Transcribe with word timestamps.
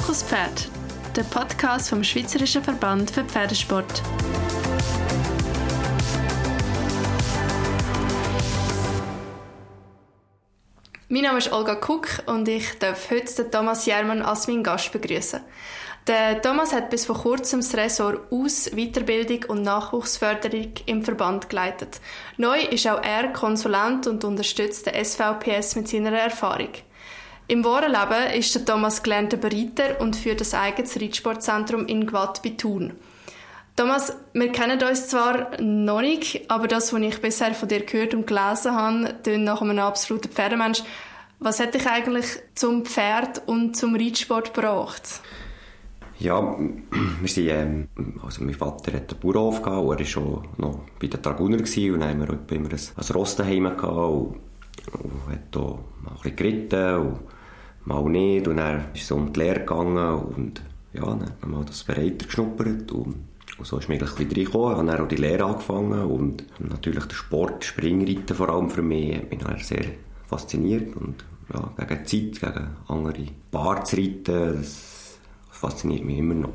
Fokus 0.00 0.22
Pferd, 0.22 0.70
der 1.14 1.24
Podcast 1.24 1.90
vom 1.90 2.02
Schweizerischen 2.02 2.64
Verband 2.64 3.10
für 3.10 3.22
Pferdesport. 3.22 4.02
Mein 11.10 11.22
Name 11.22 11.36
ist 11.38 11.52
Olga 11.52 11.74
Kuck 11.74 12.22
und 12.24 12.48
ich 12.48 12.78
darf 12.78 13.10
heute 13.10 13.42
den 13.42 13.52
Thomas 13.52 13.84
Jermann 13.84 14.22
als 14.22 14.48
meinen 14.48 14.62
Gast 14.62 14.90
begrüßen. 14.90 15.40
Der 16.06 16.40
Thomas 16.40 16.72
hat 16.72 16.88
bis 16.88 17.04
vor 17.04 17.18
kurzem 17.18 17.60
das 17.60 17.74
Ressort 17.74 18.32
Aus-, 18.32 18.70
Weiterbildung 18.70 19.50
und 19.50 19.62
Nachwuchsförderung 19.62 20.72
im 20.86 21.04
Verband 21.04 21.50
geleitet. 21.50 22.00
Neu 22.38 22.58
ist 22.58 22.88
auch 22.88 23.02
er 23.02 23.34
Konsulent 23.34 24.06
und 24.06 24.24
unterstützt 24.24 24.86
den 24.86 25.04
SVPS 25.04 25.76
mit 25.76 25.88
seiner 25.88 26.12
Erfahrung. 26.12 26.70
Im 27.50 27.64
wahren 27.64 27.90
Leben 27.90 28.38
ist 28.38 28.54
der 28.54 28.64
Thomas 28.64 29.02
gelernter 29.02 29.36
Bereiter 29.36 30.00
und 30.00 30.14
führt 30.14 30.40
das 30.40 30.54
eigenes 30.54 31.00
Reitsportzentrum 31.00 31.84
in 31.86 32.06
Gwatt 32.06 32.44
bei 32.44 32.50
Thun. 32.50 32.92
Thomas, 33.74 34.16
wir 34.32 34.52
kennen 34.52 34.80
uns 34.80 35.08
zwar 35.08 35.60
noch 35.60 36.00
nicht, 36.00 36.48
aber 36.48 36.68
das, 36.68 36.92
was 36.92 37.00
ich 37.00 37.20
bisher 37.20 37.52
von 37.54 37.68
dir 37.68 37.80
gehört 37.80 38.14
und 38.14 38.28
gelesen 38.28 38.76
habe, 38.76 39.14
klingt 39.24 39.42
nach 39.42 39.60
einem 39.62 39.80
absoluten 39.80 40.30
Pferdemensch. 40.30 40.84
Was 41.40 41.58
hat 41.58 41.74
dich 41.74 41.88
eigentlich 41.88 42.26
zum 42.54 42.84
Pferd 42.84 43.42
und 43.46 43.76
zum 43.76 43.96
Reitsport 43.96 44.54
gebracht? 44.54 45.20
Ja, 46.20 46.56
wir 46.56 47.28
sind, 47.28 47.48
ähm, 47.48 47.88
also 48.22 48.44
mein 48.44 48.54
Vater 48.54 48.92
hat 48.92 49.10
einen 49.10 49.20
Bauernhof 49.20 49.60
gehabt, 49.60 49.90
er 49.90 49.98
war 49.98 50.04
schon 50.04 50.48
noch 50.56 50.82
bei 51.00 51.08
den 51.08 51.20
Dragoner 51.20 51.56
gewesen, 51.56 51.94
und 51.94 52.00
dann 52.00 52.10
haben 52.10 52.20
wir 52.20 52.56
immer 52.56 52.70
ein, 52.70 52.80
ein 52.96 53.12
Ross 53.12 53.34
daheim 53.34 53.64
gehabt 53.64 53.82
und, 53.82 54.36
und 54.92 55.32
hat 55.32 55.40
da 55.50 55.60
ein 55.60 56.14
bisschen 56.14 56.36
geritten 56.36 56.94
und 56.94 57.39
mal 57.84 58.04
nicht. 58.08 58.48
Und 58.48 58.56
dann 58.56 58.86
ist 58.94 59.02
es 59.02 59.10
um 59.10 59.32
die 59.32 59.40
Lehre 59.40 59.60
gegangen 59.60 60.14
und 60.14 60.62
ja, 60.92 61.04
dann 61.04 61.32
haben 61.42 61.50
wir 61.52 61.64
das 61.64 61.84
Bereiter 61.84 62.26
geschnuppert 62.26 62.90
und, 62.92 63.14
und 63.58 63.66
so 63.66 63.78
ist 63.78 63.88
mir 63.88 63.94
eigentlich 63.94 64.10
ein 64.10 64.28
bisschen 64.28 64.44
reingekommen. 64.44 64.72
Ich 64.72 64.78
habe 64.78 64.86
dann 64.86 65.00
auch 65.00 65.08
die 65.08 65.16
Lehre 65.16 65.44
angefangen 65.44 66.04
und 66.04 66.44
natürlich 66.58 67.04
der 67.04 67.14
Sport, 67.14 67.64
Springreiten 67.64 68.36
vor 68.36 68.48
allem 68.48 68.70
für 68.70 68.82
mich, 68.82 69.16
hat 69.16 69.30
mich 69.30 69.40
dann 69.40 69.58
sehr 69.58 69.84
fasziniert 70.26 70.96
und 70.96 71.24
ja, 71.52 71.72
gegen 71.86 72.04
die 72.04 72.32
Zeit, 72.32 72.54
gegen 72.54 72.68
andere 72.88 73.26
Paar 73.50 73.84
zu 73.84 73.96
reiten, 73.96 74.56
das 74.56 75.18
fasziniert 75.50 76.04
mich 76.04 76.18
immer 76.18 76.34
noch. 76.34 76.54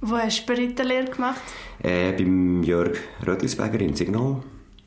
Wo 0.00 0.16
hast 0.16 0.48
du 0.48 0.54
Bereiterlehre 0.54 1.06
gemacht? 1.06 1.40
Äh, 1.82 2.12
beim 2.12 2.62
Jörg 2.62 2.96
Rödlisberger 3.26 3.80
in 3.80 3.96
Signal. 3.96 4.42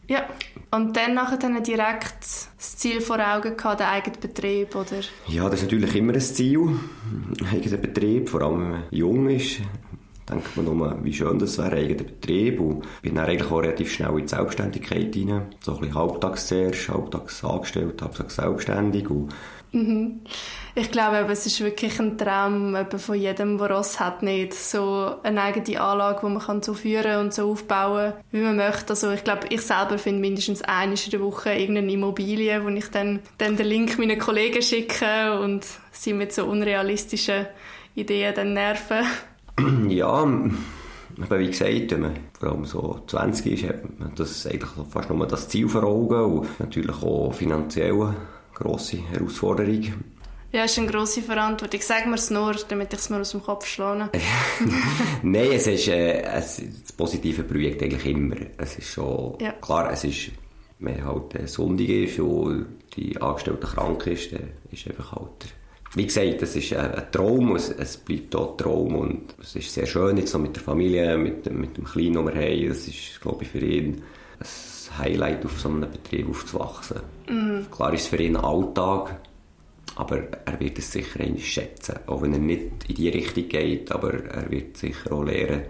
Ja, 0.08 0.26
und 0.72 0.96
dann 0.96 1.14
nachher 1.14 1.38
dann 1.38 1.62
direkt 1.64 2.24
das 2.58 2.78
Ziel 2.78 3.02
vor 3.02 3.20
Augen 3.20 3.58
gehabt, 3.58 3.80
den 3.80 3.88
eigenen 3.88 4.20
Betrieb, 4.20 4.76
oder? 4.76 5.02
Ja, 5.28 5.46
das 5.50 5.62
ist 5.62 5.64
natürlich 5.64 5.96
immer 5.96 6.14
ein 6.14 6.22
Ziel, 6.22 6.60
ein 6.62 7.48
eigener 7.52 7.78
Betrieb, 7.78 8.30
vor 8.30 8.42
allem 8.42 8.62
wenn 8.62 8.72
man 8.72 8.84
jung 8.92 9.30
ist. 9.30 9.60
Denkt 10.30 10.56
man 10.56 10.66
nur, 10.66 10.98
wie 11.04 11.14
schön 11.14 11.40
das 11.40 11.58
wäre, 11.58 11.72
ein 11.72 11.78
eigener 11.84 12.04
Betrieb. 12.04 12.60
Und 12.62 12.86
bin 13.02 13.16
dann 13.16 13.26
eigentlich 13.26 13.52
auch 13.52 13.62
relativ 13.62 13.92
schnell 13.92 14.12
in 14.12 14.26
die 14.26 14.28
Selbstständigkeit 14.30 15.16
rein. 15.16 15.48
So 15.60 15.74
ein 15.74 15.80
bisschen 15.82 15.96
halbtags 15.96 16.48
zuerst, 16.48 16.90
halbtags 16.90 17.44
angestellt, 17.44 18.02
halbtags 18.02 18.36
selbstständig. 18.36 19.10
Und 19.10 19.34
Mhm. 19.74 20.22
Ich 20.74 20.90
glaube, 20.90 21.30
es 21.30 21.46
ist 21.46 21.60
wirklich 21.60 22.00
ein 22.00 22.18
Traum 22.18 22.78
von 22.98 23.16
jedem, 23.16 23.58
der 23.58 23.72
Ross 23.72 24.00
hat, 24.00 24.24
nicht 24.24 24.54
so 24.54 25.16
eine 25.22 25.42
eigene 25.42 25.82
Anlage, 25.82 26.26
die 26.26 26.34
man 26.34 26.62
so 26.62 26.74
führen 26.74 27.20
und 27.20 27.34
so 27.34 27.52
aufbauen, 27.52 28.14
wie 28.32 28.40
man 28.40 28.56
möchte. 28.56 28.92
Also 28.92 29.12
ich 29.12 29.26
glaube, 29.26 29.48
ich 29.50 29.62
selber 29.62 29.98
finde 29.98 30.22
mindestens 30.22 30.62
einmal 30.62 30.98
in 31.04 31.12
der 31.12 31.22
Woche 31.22 31.52
irgendeine 31.54 31.92
Immobilie, 31.92 32.64
wo 32.64 32.70
ich 32.70 32.88
dann, 32.90 33.20
dann 33.38 33.58
den 33.58 33.68
Link 33.68 34.00
meinen 34.00 34.18
Kollegen 34.18 34.62
schicke 34.62 35.40
und 35.42 35.66
sie 35.92 36.14
mit 36.14 36.32
so 36.32 36.46
unrealistischen 36.46 37.48
Ideen 37.96 38.34
dann 38.34 38.54
nerven. 38.54 39.06
Ja, 39.90 40.26
aber 41.20 41.40
wie 41.40 41.48
gesagt, 41.48 41.92
wenn 41.92 42.02
man 42.02 42.16
vor 42.40 42.50
allem 42.50 42.66
so 42.66 43.02
20 43.08 43.46
ist, 43.48 43.70
hat 43.70 44.00
man 44.00 44.16
das 44.16 44.48
eigentlich 44.48 44.72
fast 44.90 45.10
nur 45.10 45.28
das 45.28 45.50
Ziel 45.50 45.68
vor 45.68 45.84
Augen 45.84 46.40
und 46.40 46.60
natürlich 46.60 47.04
auch 47.04 47.34
finanziell 47.34 48.16
grosse 48.54 48.98
Herausforderung. 48.98 49.94
Ja, 50.54 50.66
es 50.66 50.72
ist 50.74 50.80
eine 50.80 50.88
grosse 50.88 51.22
Verantwortung. 51.22 51.80
Sag 51.82 52.08
mir 52.08 52.16
es 52.16 52.30
nur, 52.30 52.54
damit 52.68 52.92
ich 52.94 53.00
es 53.00 53.10
mir 53.10 53.22
aus 53.22 53.32
dem 53.32 53.42
Kopf 53.42 53.66
schlage. 53.66 54.10
Nein, 55.24 55.50
es 55.54 55.68
ist 55.68 55.88
äh, 55.88 56.22
es, 56.24 56.62
das 56.84 56.92
positive 56.92 57.44
Projekt 57.44 57.82
eigentlich 57.84 58.06
immer. 58.06 58.36
Es 58.58 58.78
ist 58.78 58.90
schon, 58.90 59.38
Ja. 59.40 59.54
klar, 59.54 59.92
es 59.94 60.04
ist, 60.04 60.32
wenn 60.80 61.04
halt 61.06 61.36
äh, 61.36 61.48
Sonntag 61.48 61.88
ist 61.88 62.20
und 62.20 62.66
die 62.98 63.20
Angestellte 63.22 63.66
krank 63.66 64.06
ist, 64.08 64.34
dann 64.34 64.50
ist 64.72 64.88
einfach 64.88 65.14
halt 65.14 65.30
wie 65.94 66.06
gesagt, 66.06 66.42
es 66.42 66.56
ist 66.56 66.72
ein, 66.72 66.90
ein 66.96 67.12
Traum, 67.12 67.54
es, 67.58 67.68
es 67.70 67.98
bleibt 67.98 68.34
auch 68.38 68.52
ein 68.52 68.58
Traum 68.58 68.96
und 68.96 69.36
es 69.42 69.58
ist 69.58 69.74
sehr 69.74 69.86
schön 69.86 70.16
jetzt 70.16 70.34
noch 70.34 70.40
mit 70.40 70.56
der 70.56 70.64
Familie, 70.64 71.18
mit, 71.18 71.46
dem- 71.46 71.60
mit 71.60 71.76
dem 71.76 71.84
Kleinen, 71.84 72.14
den 72.14 72.26
wir 72.28 72.34
haben. 72.34 72.70
Das 72.70 72.88
ist, 72.88 73.20
glaube 73.20 73.44
ich, 73.44 73.50
für 73.50 73.60
ihn 73.60 74.02
ein 74.40 74.98
Highlight, 75.00 75.44
auf 75.46 75.60
so 75.60 75.68
einem 75.68 75.82
Betrieb 75.92 76.30
aufzuwachsen. 76.30 77.02
Klar 77.76 77.94
ist 77.94 78.04
es 78.04 78.08
für 78.08 78.22
ihn 78.24 78.38
ein 78.38 78.44
Alltag, 78.46 79.20
aber 79.96 80.20
er 80.46 80.60
wird 80.60 80.78
es 80.78 80.92
sicher 80.92 81.20
schätzen, 81.38 82.00
auch 82.08 82.22
wenn 82.22 82.34
er 82.34 82.40
nicht 82.40 82.88
in 82.88 82.96
die 82.96 83.10
Richtung 83.10 83.48
geht, 83.48 83.92
aber 83.92 84.14
er 84.26 84.50
wird 84.50 84.78
sicher 84.78 85.12
auch 85.12 85.24
lernen, 85.24 85.64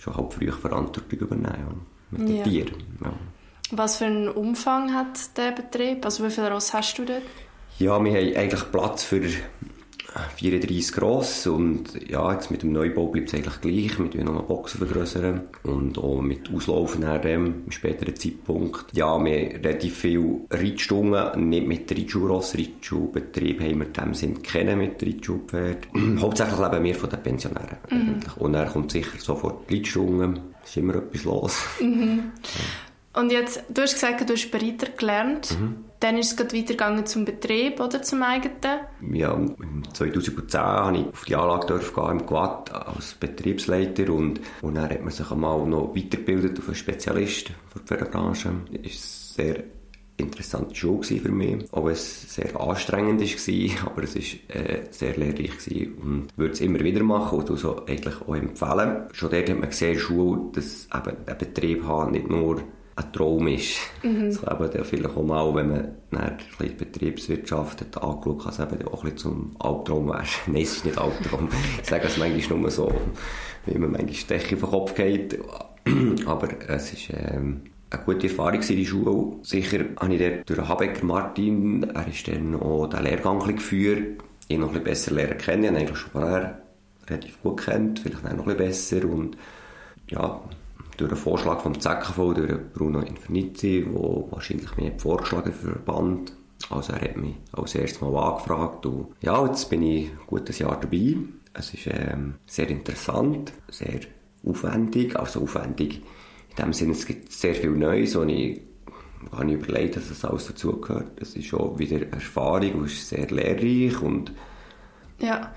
schon 0.00 0.16
halb 0.16 0.32
früh 0.32 0.50
Verantwortung 0.50 1.18
übernehmen 1.18 1.86
ja, 2.12 2.18
mit 2.18 2.28
den 2.28 2.36
Ja. 2.36 2.44
Tieren. 2.44 2.74
Ja. 3.04 3.12
Was 3.70 3.98
für 3.98 4.06
einen 4.06 4.28
Umfang 4.28 4.94
hat 4.94 5.36
der 5.36 5.52
Betrieb? 5.52 6.04
Also 6.04 6.24
wie 6.24 6.30
viele 6.30 6.50
Ross 6.50 6.72
hast 6.72 6.98
du 6.98 7.04
dort? 7.04 7.22
Ja, 7.78 8.02
wir 8.02 8.12
haben 8.12 8.36
eigentlich 8.36 8.72
Platz 8.72 9.04
für 9.04 9.20
34 10.36 10.92
gross 10.92 11.46
und 11.46 12.08
ja, 12.08 12.32
jetzt 12.32 12.50
mit 12.50 12.62
dem 12.62 12.72
Neubau 12.72 13.08
bleibt 13.08 13.28
es 13.28 13.34
eigentlich 13.34 13.60
gleich. 13.60 14.12
Wir 14.12 14.24
noch 14.24 14.32
eine 14.32 14.42
Box 14.42 14.72
vergrößern 14.72 15.42
und 15.64 15.98
auch 15.98 16.20
mit 16.20 16.52
Auslaufen 16.52 17.02
nach 17.02 17.20
dem, 17.20 17.64
späteren 17.68 18.16
Zeitpunkt. 18.16 18.86
Ja, 18.92 19.22
wir 19.22 19.32
relativ 19.32 19.98
viel 19.98 20.40
Reitstunden, 20.50 21.48
nicht 21.48 21.66
mit 21.66 21.90
Reitschuhross, 21.90 22.56
Reitschuhbetrieb 22.56 23.60
haben 23.60 23.80
wir 23.80 23.86
in 23.86 23.92
dem 23.92 24.14
Sinn 24.14 24.42
kennen 24.42 24.78
mit 24.78 25.02
Reitschulpferd. 25.02 25.88
Hauptsächlich 26.20 26.58
leben 26.58 26.84
wir 26.84 26.94
von 26.94 27.10
den 27.10 27.22
Pensionären 27.22 27.76
eigentlich. 27.90 28.36
Und 28.36 28.52
dann 28.54 28.68
kommt 28.68 28.92
sicher 28.92 29.18
sofort 29.18 29.68
die 29.68 29.76
Reitstunde, 29.76 30.40
ist 30.64 30.76
immer 30.76 30.96
etwas 30.96 31.24
los. 31.24 31.62
Und 33.14 33.32
jetzt, 33.32 33.64
du 33.68 33.82
hast 33.82 33.94
gesagt, 33.94 34.28
du 34.28 34.34
hast 34.34 34.50
Bereiter 34.50 34.90
gelernt. 34.96 35.56
Dann 36.00 36.16
ist 36.16 36.30
es 36.30 36.36
gerade 36.36 36.56
weitergegangen 36.56 37.06
zum 37.06 37.24
Betrieb 37.24 37.80
oder 37.80 38.02
zum 38.02 38.22
eigenen. 38.22 38.54
Ja, 39.12 39.32
im 39.34 39.82
2010 39.92 40.60
habe 40.60 40.98
ich 40.98 41.06
auf 41.06 41.24
die 41.24 41.36
Anlage 41.36 41.78
gehen, 41.78 42.10
im 42.10 42.26
Quad 42.26 42.72
als 42.72 43.14
Betriebsleiter 43.14 44.12
und, 44.12 44.40
und 44.62 44.74
dann 44.76 44.88
hat 44.88 45.00
man 45.00 45.10
sich 45.10 45.30
einmal 45.30 45.66
noch 45.66 45.94
weitergebildet 45.94 46.58
auf 46.58 46.66
einen 46.66 46.76
Spezialist 46.76 47.50
für 47.68 47.80
die 47.80 48.12
war 48.12 48.34
eine 48.34 48.88
sehr 48.88 49.64
interessante 50.16 50.74
Schule 50.74 51.02
für 51.04 51.30
mich, 51.30 51.72
auch 51.72 51.84
wenn 51.84 51.92
es 51.92 52.34
sehr 52.34 52.60
anstrengend 52.60 53.20
war, 53.20 53.86
aber 53.92 54.02
es 54.02 54.16
war 54.16 54.56
äh, 54.56 54.86
sehr 54.90 55.16
lehrreich 55.16 55.58
gewesen 55.58 55.94
und 56.02 56.28
würde 56.36 56.54
es 56.54 56.60
immer 56.60 56.80
wieder 56.80 57.02
machen 57.02 57.38
und 57.38 57.56
so 57.56 57.86
eigentlich 57.86 58.20
auch 58.22 58.34
empfehlen. 58.34 59.04
Schon 59.12 59.30
dort 59.30 59.48
hat 59.48 59.58
man 59.58 59.70
gesehen, 59.70 59.98
Schule, 59.98 60.50
dass 60.52 60.88
eben 60.92 61.16
ein 61.26 61.38
Betrieb 61.38 61.84
haben 61.84 62.12
nicht 62.12 62.28
nur 62.28 62.62
ein 62.98 63.12
Traum 63.12 63.46
ist. 63.46 63.78
Das 64.02 64.42
kann 64.42 64.56
eben 64.56 64.70
dann 64.72 64.84
vielleicht 64.84 65.16
auch 65.16 65.22
mal, 65.22 65.54
wenn 65.54 65.68
man 65.68 65.88
dann 66.10 66.20
ein 66.20 66.36
bisschen 66.36 66.68
die 66.68 66.84
Betriebswirtschaft 66.84 67.80
hat 67.80 68.02
angeschaut, 68.02 68.42
kann 68.42 68.52
es 68.52 68.58
eben 68.58 68.88
auch 68.88 69.04
ein 69.04 69.12
bisschen 69.12 69.16
zum 69.18 69.56
Albtraum 69.58 70.08
werden. 70.08 70.26
Nein, 70.46 70.62
es 70.62 70.76
ist 70.76 70.84
nicht 70.84 70.98
Albtraum. 70.98 71.48
Ich 71.80 71.88
sage 71.88 72.06
es 72.06 72.18
manchmal 72.18 72.58
nur 72.58 72.70
so, 72.70 72.92
wie 73.66 73.78
man 73.78 73.92
manchmal 73.92 74.38
Decke 74.38 74.56
auf 74.56 74.60
den 74.60 74.70
Kopf 74.70 74.94
geht. 74.94 75.38
Aber 76.26 76.48
es 76.68 76.92
ist 76.92 77.10
ähm, 77.12 77.62
eine 77.90 78.02
gute 78.04 78.26
Erfahrung 78.26 78.60
gewesen, 78.60 78.76
die 78.76 78.86
Schule. 78.86 79.36
Sicher 79.42 79.84
habe 79.98 80.14
ich 80.14 80.20
dort 80.20 80.50
durch 80.50 80.68
Habecker 80.68 81.04
Martin, 81.04 81.84
er 81.84 82.08
ist 82.08 82.26
dann 82.26 82.56
auch 82.56 82.88
den 82.88 83.04
Lehrgang 83.04 83.38
geführt, 83.38 84.22
ihn 84.48 84.60
noch 84.60 84.68
ein 84.74 84.82
bisschen 84.82 84.84
besser 84.84 85.14
lernen 85.14 85.38
kennen. 85.38 85.62
Ich 85.62 85.68
habe 85.68 85.76
ihn 85.76 85.82
eigentlich 85.82 85.98
schon 85.98 86.10
vorher 86.10 86.62
relativ 87.08 87.42
gut 87.42 87.60
kennt, 87.64 88.00
vielleicht 88.00 88.26
auch 88.26 88.32
noch 88.32 88.46
ein 88.46 88.56
bisschen 88.56 89.00
besser 89.00 89.08
und 89.08 89.36
ja, 90.08 90.40
durch 90.98 91.10
einen 91.10 91.20
Vorschlag 91.20 91.60
vom 91.62 91.78
ZKV, 91.80 92.34
durch 92.34 92.52
Bruno 92.74 93.00
Infinizzi, 93.00 93.86
der 93.86 93.94
wahrscheinlich 94.30 94.70
hat 94.70 95.00
vorgeschlagen 95.00 95.52
für 95.52 95.70
Verband. 95.70 96.34
Also 96.70 96.92
er 96.92 97.00
hat 97.00 97.16
mich 97.16 97.36
als 97.52 97.74
erstes 97.74 98.00
Mal 98.02 98.14
angefragt 98.16 98.84
und 98.84 99.06
ja, 99.22 99.46
jetzt 99.46 99.70
bin 99.70 99.82
ich 99.82 100.10
ein 100.10 100.18
gutes 100.26 100.58
Jahr 100.58 100.78
dabei. 100.78 101.16
Es 101.54 101.72
ist 101.72 101.86
ähm, 101.86 102.34
sehr 102.46 102.68
interessant, 102.68 103.52
sehr 103.70 104.00
aufwendig, 104.44 105.16
also 105.18 105.42
aufwendig 105.42 106.02
in 106.50 106.64
dem 106.64 106.72
Sinne, 106.72 106.92
es 106.92 107.06
gibt 107.06 107.30
sehr 107.32 107.54
viel 107.54 107.70
Neues 107.70 108.16
und 108.16 108.28
ich 108.30 108.60
habe 109.32 109.44
mir 109.44 109.54
überlegt, 109.54 109.96
dass 109.96 110.08
das 110.08 110.24
alles 110.24 110.48
dazugehört. 110.48 111.20
Es 111.20 111.36
ist 111.36 111.54
auch 111.54 111.78
wieder 111.78 112.04
Erfahrung 112.12 112.72
und 112.74 112.84
ist 112.86 113.08
sehr 113.08 113.26
lehrreich 113.28 114.00
und 114.02 114.32
Ja. 115.20 115.52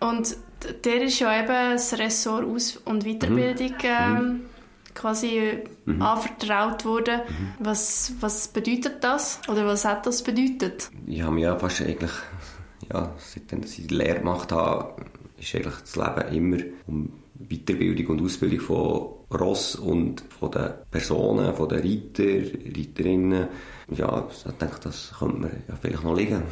Und 0.00 0.36
d- 0.62 0.72
der 0.84 1.02
ist 1.02 1.18
ja 1.20 1.38
eben 1.42 1.72
das 1.72 1.98
Ressort 1.98 2.44
Aus- 2.44 2.76
und 2.84 3.04
Weiterbildung 3.04 3.74
ähm, 3.84 4.40
quasi 4.96 5.58
anvertraut 5.86 6.84
worden. 6.84 7.20
Was, 7.58 8.14
was 8.20 8.48
bedeutet 8.48 9.04
das? 9.04 9.40
Oder 9.48 9.66
was 9.66 9.84
hat 9.84 10.06
das 10.06 10.22
bedeutet? 10.22 10.90
ich 11.06 11.22
habe 11.22 11.34
mich 11.34 11.44
ja 11.44 11.56
fast 11.58 11.82
eigentlich, 11.82 12.10
ja, 12.92 13.12
seitdem 13.18 13.62
ich 13.62 13.86
die 13.86 13.94
Lehre 13.94 14.18
gemacht 14.18 14.52
habe, 14.52 15.02
ist 15.38 15.54
eigentlich 15.54 15.76
das 15.76 15.96
Leben 15.96 16.34
immer 16.34 16.62
um 16.86 17.12
Weiterbildung 17.38 18.06
und 18.06 18.22
Ausbildung 18.22 18.60
von 18.60 19.08
Ross 19.38 19.76
und 19.76 20.22
von 20.38 20.50
den 20.50 20.70
Personen, 20.90 21.54
von 21.54 21.68
den 21.68 21.80
Reiter, 21.80 22.58
Reiterinnen. 22.76 23.48
Ja, 23.90 24.26
ich 24.30 24.52
denke, 24.52 24.80
das 24.82 25.12
könnte 25.18 25.36
man 25.38 25.50
ja 25.68 25.76
vielleicht 25.80 26.02
noch 26.02 26.16
liegen. 26.16 26.42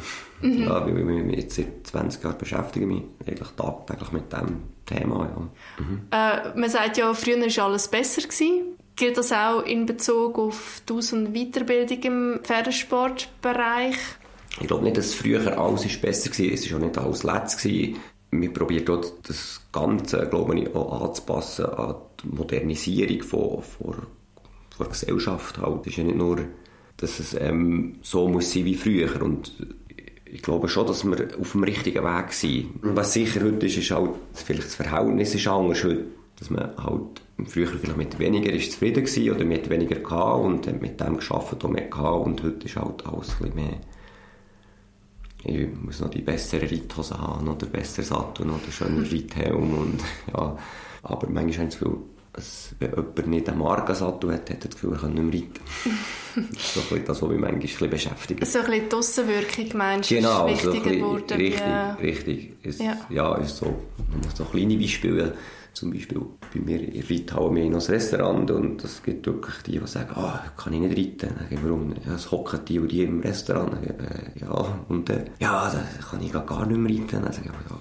Mhm. 0.41 0.63
Ja, 0.63 0.85
weil 0.85 0.95
wir 0.95 1.35
jetzt 1.35 1.55
seit 1.55 1.87
20 1.87 2.23
Jahren 2.23 2.37
beschäftigen 2.37 2.87
mich 2.87 3.03
eigentlich 3.25 3.49
tagtäglich 3.49 4.11
mit 4.11 4.31
diesem 4.31 4.74
Thema. 4.85 5.25
Ja. 5.25 5.83
Mhm. 5.83 6.01
Äh, 6.11 6.59
man 6.59 6.69
sagt 6.69 6.97
ja, 6.97 7.13
früher 7.13 7.39
war 7.39 7.65
alles 7.65 7.87
besser. 7.87 8.21
Gewesen. 8.21 8.75
Gilt 8.95 9.17
das 9.17 9.31
auch 9.33 9.61
in 9.63 9.85
Bezug 9.85 10.39
auf 10.39 10.81
die 10.87 10.93
Aus- 10.93 11.11
und 11.11 11.33
Weiterbildung 11.33 11.99
im 12.03 12.39
Pferdesportbereich? 12.41 13.97
Ich 14.61 14.67
glaube 14.67 14.83
nicht, 14.83 14.97
dass 14.97 15.13
früher 15.13 15.59
alles 15.59 15.99
besser 15.99 16.29
war. 16.31 16.53
Es 16.53 16.71
war 16.71 16.77
auch 16.77 16.81
nicht 16.81 16.97
alles 16.97 17.23
letzt. 17.23 17.65
Wir 17.65 18.53
probieren 18.53 18.85
dort 18.85 19.13
das 19.27 19.61
Ganze, 19.71 20.27
glaube 20.29 20.57
ich, 20.59 20.73
auch 20.73 21.01
anzupassen 21.01 21.65
an 21.65 21.95
die 22.23 22.27
Modernisierung 22.27 23.23
von, 23.23 23.61
von, 23.61 23.93
von 23.93 24.05
der 24.79 24.87
Gesellschaft. 24.87 25.57
Halt. 25.57 25.81
Es 25.81 25.87
ist 25.87 25.97
ja 25.97 26.03
nicht 26.05 26.17
nur, 26.17 26.39
dass 26.97 27.19
es 27.19 27.33
ähm, 27.33 27.97
so 28.01 28.29
muss 28.29 28.53
sein 28.53 28.65
wie 28.65 28.75
früher. 28.75 29.21
Und 29.21 29.51
ich 30.25 30.41
glaube 30.41 30.67
schon, 30.67 30.87
dass 30.87 31.05
wir 31.05 31.27
auf 31.39 31.51
dem 31.51 31.63
richtigen 31.63 32.03
Weg 32.03 32.33
sind. 32.33 32.71
Was 32.81 33.13
sicher 33.13 33.41
heute 33.43 33.65
ist, 33.65 33.77
ist 33.77 33.91
halt, 33.91 34.11
vielleicht 34.33 34.65
das 34.65 34.75
Verhältnis 34.75 35.35
ist 35.35 35.47
anders 35.47 35.83
heute, 35.83 36.05
dass 36.39 36.49
man 36.49 36.75
halt 36.77 37.21
früher 37.45 37.67
vielleicht 37.67 37.97
mit 37.97 38.19
weniger 38.19 38.51
ist 38.51 38.71
zufrieden 38.71 39.05
war 39.05 39.35
oder 39.35 39.45
mit 39.45 39.69
weniger 39.69 39.95
gehabt 39.95 40.43
und 40.43 40.81
mit 40.81 40.99
dem 40.99 41.17
geschafft 41.17 41.63
und 41.63 41.73
mehr 41.73 41.87
gehabt 41.87 42.25
und 42.25 42.43
heute 42.43 42.65
ist 42.65 42.75
halt 42.75 43.05
alles 43.05 43.29
ein 43.29 43.37
bisschen 43.37 43.55
mehr 43.55 43.77
ich 45.45 45.67
muss 45.79 45.99
noch 45.99 46.09
die 46.09 46.21
bessere 46.21 46.63
Reithosen 46.63 47.19
haben 47.19 47.47
oder 47.47 47.67
besser 47.67 48.01
Sattel 48.01 48.49
oder 48.49 48.71
schöner 48.71 49.09
Reithelm 49.09 49.77
und 49.77 49.99
ja, 50.33 50.57
aber 51.03 51.29
manchmal 51.29 51.41
habe 51.41 51.49
ich 51.49 51.57
das 51.57 51.79
Gefühl, 51.79 51.97
wenn 52.79 52.89
jemand 52.91 53.27
nicht 53.27 53.49
einen 53.49 53.59
Markensattel 53.59 54.33
hat, 54.33 54.49
hat 54.49 54.63
er 54.63 54.69
das 54.69 54.71
Gefühl, 54.71 54.93
er 54.93 54.99
kann 54.99 55.13
nicht 55.13 55.23
mehr 55.23 55.41
reiten. 55.41 56.49
so 56.57 56.79
ein 56.81 56.85
bisschen 56.87 57.05
das, 57.05 57.21
was 57.21 57.29
mich 57.29 57.39
manchmal 57.39 57.89
beschäftigt. 57.89 58.45
So 58.45 58.59
ein 58.59 58.65
bisschen 58.65 58.89
die 58.89 58.95
Aussenwirkung, 58.95 59.77
meinst 59.77 60.11
du, 60.11 60.15
genau, 60.15 60.47
ist 60.47 60.65
wichtiger 60.65 60.89
so 60.89 60.95
geworden? 60.95 61.37
Richtig, 61.37 61.63
wie, 61.99 62.05
richtig. 62.05 62.53
Es, 62.63 62.79
ja. 62.79 62.97
ja, 63.09 63.35
ist 63.35 63.57
so, 63.57 63.75
so 64.35 64.43
kleine 64.45 64.77
Beispiele 64.77 65.33
zum 65.75 65.91
Beispiel 65.91 66.21
bei 66.53 66.59
mir 66.61 66.81
in 66.81 67.03
Reithalle 67.03 67.53
wir 67.53 67.69
noch 67.69 67.85
ein 67.85 67.93
Restaurant 67.93 68.49
und 68.49 68.83
es 68.83 69.03
gibt 69.03 69.27
wirklich 69.27 69.55
die, 69.65 69.79
die 69.79 69.87
sagen, 69.87 70.11
ah, 70.15 70.41
kann 70.55 70.73
ich 70.73 70.79
nicht 70.79 70.97
reiten. 70.97 71.35
Dann 71.49 71.63
warum? 71.63 71.93
Ja, 72.05 72.15
es 72.15 72.31
hocken 72.31 72.61
die 72.65 72.79
und 72.79 72.91
die 72.91 73.03
im 73.03 73.19
Restaurant. 73.19 73.73
Dann, 73.73 74.31
ja, 74.35 74.79
und 74.87 75.09
dann, 75.09 75.29
ja, 75.39 75.69
da 75.69 75.83
kann 76.09 76.23
ich 76.23 76.31
gar 76.31 76.65
nicht 76.65 76.77
mehr 76.77 76.91
reiten. 76.91 77.23
Dann 77.23 77.33
sage 77.33 77.49
ich, 77.49 77.69
ja, 77.69 77.79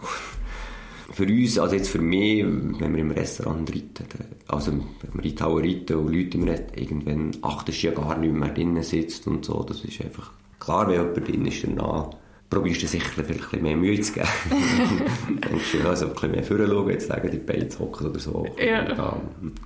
für 1.12 1.24
uns, 1.24 1.58
also 1.58 1.74
jetzt 1.74 1.88
für 1.88 2.00
mich, 2.00 2.44
wenn 2.44 2.94
wir 2.94 3.00
im 3.00 3.10
Restaurant 3.10 3.70
reiten, 3.70 4.06
also 4.48 4.72
wenn 4.72 4.82
wir 5.14 5.24
Reithalle 5.24 5.62
reiten 5.62 5.96
und 5.96 6.12
Leute 6.12 6.38
im 6.38 6.44
Restaurant, 6.44 6.80
irgendwann 6.80 7.30
achtest 7.42 7.82
du 7.82 7.86
ja 7.88 7.92
gar 7.92 8.18
nicht 8.18 8.32
mehr 8.32 8.48
drinnen 8.48 8.82
sitzt 8.82 9.26
und 9.26 9.44
so, 9.44 9.62
das 9.62 9.84
ist 9.84 10.00
einfach, 10.00 10.32
klar, 10.58 10.88
wenn 10.88 10.94
jemand 10.94 11.28
drin 11.28 11.46
ist, 11.46 11.64
danach 11.64 12.10
probierst 12.54 12.82
du 12.82 12.86
sicher 12.86 13.10
vielleicht 13.14 13.30
ein 13.30 13.38
bisschen 13.38 13.62
mehr 13.62 13.76
Mühe 13.76 14.00
zu 14.00 14.12
geben. 14.12 14.28
denkst 15.48 15.72
du, 15.72 15.88
also 15.88 16.06
ein 16.06 16.12
bisschen 16.12 16.30
mehr 16.30 16.44
vorschauen, 16.44 16.90
jetzt 16.90 17.08
sagen 17.08 17.30
die 17.30 17.38
Beine 17.38 17.68
zu 17.68 17.80
hocken 17.80 18.10
oder 18.10 18.20
so. 18.20 18.46
Ja. 18.58 19.16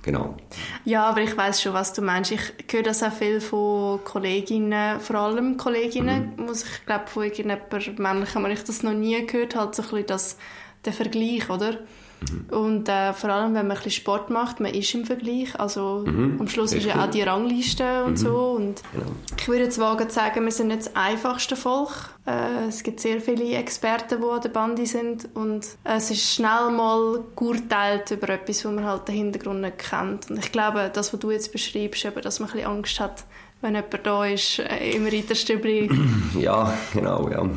Genau. 0.01 0.37
Ja, 0.85 1.05
aber 1.05 1.21
ich 1.21 1.37
weiß 1.37 1.61
schon, 1.61 1.73
was 1.73 1.93
du 1.93 2.01
meinst. 2.01 2.31
Ich 2.31 2.41
höre 2.71 2.83
das 2.83 3.03
auch 3.03 3.13
viel 3.13 3.41
von 3.41 4.03
Kolleginnen, 4.03 4.99
vor 4.99 5.17
allem 5.17 5.57
Kolleginnen, 5.57 6.33
mhm. 6.37 6.45
muss 6.45 6.63
ich 6.63 6.85
glaube 6.85 7.07
von 7.07 7.23
irgendjemandem 7.23 7.95
männlichen, 7.97 8.43
aber 8.43 8.53
ich 8.53 8.63
das 8.63 8.83
noch 8.83 8.93
nie 8.93 9.25
gehört, 9.25 9.55
halt 9.55 9.75
so 9.75 9.83
ein 9.83 9.89
bisschen 9.89 10.07
das, 10.07 10.37
der 10.85 10.93
Vergleich, 10.93 11.49
oder? 11.49 11.77
Mhm. 12.21 12.57
Und 12.57 12.89
äh, 12.89 13.13
vor 13.13 13.29
allem, 13.29 13.53
wenn 13.53 13.67
man 13.67 13.77
ein 13.77 13.83
bisschen 13.83 13.91
Sport 13.91 14.29
macht, 14.29 14.59
man 14.59 14.73
ist 14.73 14.93
im 14.93 15.05
Vergleich. 15.05 15.57
Also 15.59 16.03
mhm. 16.05 16.37
am 16.39 16.47
Schluss 16.47 16.73
ist 16.73 16.85
ja 16.85 17.03
auch 17.03 17.09
die 17.09 17.21
Rangliste 17.21 18.03
und 18.03 18.11
mhm. 18.11 18.17
so. 18.17 18.35
Und 18.57 18.81
genau. 18.91 19.11
Ich 19.37 19.47
würde 19.47 19.63
jetzt 19.63 19.79
wagen 19.79 20.09
zu 20.09 20.15
sagen, 20.15 20.43
wir 20.43 20.51
sind 20.51 20.67
nicht 20.67 20.81
das 20.81 20.95
einfachste 20.95 21.55
Volk. 21.55 22.09
Äh, 22.25 22.67
es 22.67 22.83
gibt 22.83 22.99
sehr 22.99 23.21
viele 23.21 23.55
Experten, 23.55 24.21
die 24.21 24.27
an 24.27 24.41
der 24.41 24.49
Bande 24.49 24.85
sind. 24.85 25.29
Und 25.33 25.65
es 25.83 26.11
ist 26.11 26.33
schnell 26.33 26.71
mal 26.71 27.23
geurteilt 27.35 28.11
über 28.11 28.29
etwas, 28.29 28.65
wo 28.65 28.69
man 28.69 28.85
halt 28.85 29.07
den 29.07 29.15
Hintergrund 29.15 29.61
nicht 29.61 29.77
kennt. 29.77 30.29
Und 30.29 30.39
ich 30.39 30.51
glaube, 30.51 30.91
das, 30.93 31.13
was 31.13 31.19
du 31.19 31.31
jetzt 31.31 31.51
beschreibst, 31.51 32.05
eben, 32.05 32.21
dass 32.21 32.39
man 32.39 32.49
ein 32.49 32.53
bisschen 32.53 32.69
Angst 32.69 32.99
hat, 32.99 33.23
wenn 33.61 33.75
jemand 33.75 34.05
da 34.05 34.25
ist, 34.25 34.59
äh, 34.59 34.91
im 34.91 35.05
Reiterstübli. 35.05 35.89
Ja, 36.39 36.73
genau, 36.93 37.29
ja. 37.29 37.49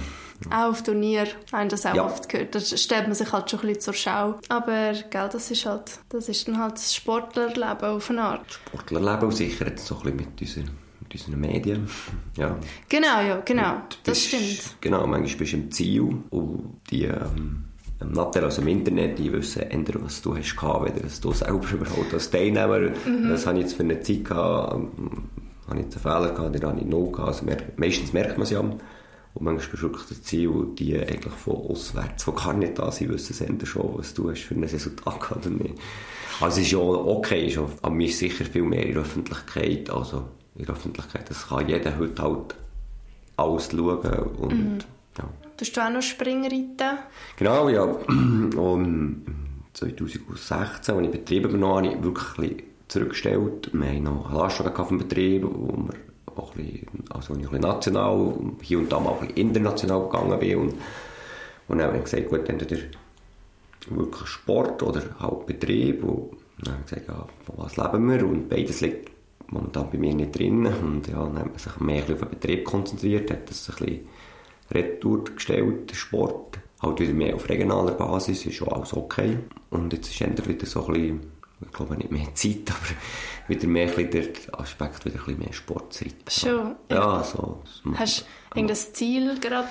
Auch 0.51 0.71
auf 0.71 0.83
Turnier 0.83 1.27
haben 1.53 1.69
das 1.69 1.87
auch 1.87 1.95
ja. 1.95 2.05
oft 2.05 2.29
gehört. 2.29 2.55
Da 2.55 2.61
stellt 2.61 3.07
man 3.07 3.15
sich 3.15 3.33
halt 3.33 3.51
schon 3.51 3.61
ein 3.61 3.67
bisschen 3.67 3.81
zur 3.81 3.95
Schau. 3.95 4.39
Aber 4.49 4.93
gell, 5.11 5.29
das 5.33 5.51
ist 5.51 5.67
halt, 5.67 5.99
das 6.09 6.29
ist 6.29 6.49
dann 6.49 6.59
halt 6.59 6.75
das 6.75 6.95
Sportlerleben 6.95 7.85
auf 7.85 8.11
eine 8.11 8.23
Art. 8.23 8.61
Sportlerleben 8.67 9.29
und 9.29 9.37
sicher 9.37 9.67
jetzt 9.67 9.87
so 9.87 9.97
ein 9.97 10.03
bisschen 10.03 10.17
mit 10.17 10.41
unseren, 10.41 10.71
mit 11.01 11.13
unseren 11.13 11.41
Medien. 11.41 11.89
Ja. 12.39 12.57
Genau, 12.89 13.21
ja, 13.21 13.43
genau. 13.45 13.75
Und 13.75 13.99
das 14.05 14.19
bist, 14.19 14.29
stimmt. 14.29 14.81
Genau, 14.81 15.07
manchmal 15.07 15.37
bist 15.37 15.53
du 15.53 15.57
im 15.57 15.71
Ziel 15.71 16.03
und 16.31 16.81
die... 16.91 17.05
Ähm, 17.05 17.65
Natürlich 18.05 18.45
also 18.45 18.63
im 18.63 18.69
Internet, 18.69 19.19
die 19.19 19.33
wissen 19.33 19.63
eher, 19.63 20.03
was 20.03 20.23
du 20.23 20.37
hast 20.37 20.57
gehabt, 20.57 20.87
weder 20.87 21.01
dass 21.01 21.21
du 21.21 21.33
selber 21.33 21.73
überhaupt 21.73 22.13
als 22.13 22.31
Teilnehmer. 22.31 22.81
Mhm. 22.81 23.29
Das 23.29 23.47
habe 23.47 23.59
ich 23.59 23.65
jetzt 23.65 23.75
für 23.75 23.83
eine 23.83 24.01
Zeit 24.01 24.25
gehabt, 24.25 24.75
ähm, 24.75 25.29
habe 25.69 25.79
ich 25.79 25.85
jetzt 25.85 25.97
einen 25.97 26.03
Fehler 26.03 26.35
gehabt, 26.35 26.55
den 26.55 26.65
habe 26.65 26.81
ich 26.81 26.87
noch 26.87 27.13
gehabt. 27.13 27.29
Also 27.29 27.47
meistens 27.77 28.13
merkt 28.13 28.39
man 28.39 28.43
es 28.43 28.51
ja 28.51 28.63
und 29.35 29.45
manchmal 29.45 29.71
bist 29.71 29.83
du 29.83 29.89
wirklich 29.89 30.09
das 30.09 30.23
Ziel, 30.23 30.67
die 30.79 30.99
eigentlich 30.99 31.33
von 31.33 31.55
auswärts, 31.55 32.25
die 32.25 32.33
gar 32.33 32.53
nicht 32.53 32.79
da 32.79 32.93
sind, 32.93 33.11
wissen 33.11 33.35
sie 33.35 33.67
schon, 33.67 33.99
was 33.99 34.13
du 34.13 34.31
hast 34.31 34.43
für 34.43 34.55
ein 34.55 34.65
Resultat 34.65 35.21
gehabt 35.21 35.47
oder 35.47 35.51
nicht. 35.51 35.75
Also 36.41 36.61
es 36.61 36.67
ist 36.67 36.73
ja 36.73 36.79
okay, 36.79 37.47
ist 37.47 37.59
aber 37.59 37.95
mir 37.95 38.09
ist 38.09 38.19
sicher 38.19 38.45
viel 38.45 38.63
mehr 38.63 38.85
in 38.85 38.95
der 38.95 39.03
Öffentlichkeit, 39.03 39.89
also 39.91 40.29
in 40.57 40.67
der 40.67 40.75
Öffentlichkeit, 40.75 41.31
das 41.31 41.49
kann 41.49 41.69
jeder 41.69 41.97
heute 41.99 42.23
halt 42.23 42.55
alles 43.37 43.71
schauen 43.71 44.19
und 44.39 44.55
mhm. 44.55 44.79
ja. 45.19 45.29
Tust 45.57 45.77
du 45.77 45.81
auch 45.81 45.91
noch 45.91 46.03
Springreiten? 46.03 46.99
Genau, 47.37 47.69
ja. 47.69 47.83
Und 48.09 49.25
2016, 49.75 50.95
als 50.95 51.07
ich 51.07 51.13
Betrieb 51.13 51.45
übernommen 51.45 51.77
habe, 51.77 51.89
habe 51.89 51.99
ich 51.99 52.03
wirklich 52.03 52.65
zurückgestellt. 52.89 53.71
Wir 53.73 53.89
haben 53.89 54.03
noch 54.03 54.33
Lastwagen 54.33 54.89
dem 54.89 54.99
Betrieb, 54.99 55.45
wo 55.45 55.69
wir 55.77 55.95
auch 56.37 56.53
bisschen, 56.53 56.87
also 57.11 57.35
ich 57.35 57.41
ein 57.41 57.43
bisschen 57.43 57.61
national, 57.61 58.35
hier 58.63 58.79
und 58.79 58.93
da 58.93 59.01
mal 59.01 59.17
ein 59.21 59.31
international 59.31 60.03
gegangen 60.03 60.39
bin. 60.39 60.59
Und, 60.59 60.75
und 61.69 61.79
dann 61.79 61.89
habe 61.89 61.99
ich 61.99 62.05
gesagt, 62.05 62.31
gut, 62.31 62.49
entweder 62.49 62.77
wirklich 63.89 64.29
Sport 64.29 64.83
oder 64.83 65.03
halt 65.19 65.47
Betrieb. 65.47 66.05
Und 66.05 66.37
dann 66.59 66.75
habe 66.75 66.85
ich 66.85 66.91
gesagt, 66.91 67.09
ja, 67.09 67.27
von 67.45 67.55
was 67.59 67.77
leben 67.77 68.11
wir? 68.11 68.27
Und 68.27 68.49
beides 68.49 68.81
liegt 68.81 69.11
momentan 69.49 69.91
bei 69.91 69.99
mir 69.99 70.15
nicht 70.15 70.39
drin. 70.39 70.67
Und 70.67 71.09
ja, 71.09 71.25
dann 71.25 71.39
hat 71.39 71.47
man 71.47 71.59
sich 71.59 71.81
mehr 71.81 72.03
auf 72.03 72.09
den 72.09 72.31
Betrieb 72.31 72.65
konzentriert, 72.65 73.31
hat 73.31 73.49
das 73.49 73.69
ein 73.69 73.77
bisschen 73.77 74.09
retour 74.71 75.25
gestellt, 75.25 75.95
Sport. 75.95 76.59
Halt 76.81 76.99
wieder 76.99 77.13
mehr 77.13 77.37
auf 77.37 77.49
regionaler 77.49 77.93
Basis, 77.93 78.45
ist 78.45 78.57
schon 78.57 78.69
alles 78.69 78.93
okay. 78.93 79.39
Und 79.71 79.93
jetzt 79.93 80.11
ist 80.11 80.21
es 80.21 80.49
wieder 80.49 80.67
so 80.67 80.85
ein 80.87 80.93
bisschen 80.93 81.21
ich 81.65 81.73
glaube 81.73 81.97
nicht 81.97 82.11
mehr 82.11 82.35
Zeit, 82.35 82.69
aber 82.69 83.49
wieder 83.49 83.67
mehr 83.67 83.87
der 83.87 84.29
Aspekt, 84.53 85.05
wieder 85.05 85.17
ein 85.17 85.25
bisschen 85.25 85.39
mehr 85.39 85.53
Sport 85.53 85.93
zu 85.93 86.05
Schon? 86.29 86.77
Ja, 86.91 87.23
so. 87.23 87.63
Hast 87.95 88.21
du 88.21 88.59
irgendein 88.59 88.77
Ziel 88.77 89.39
gerade 89.41 89.69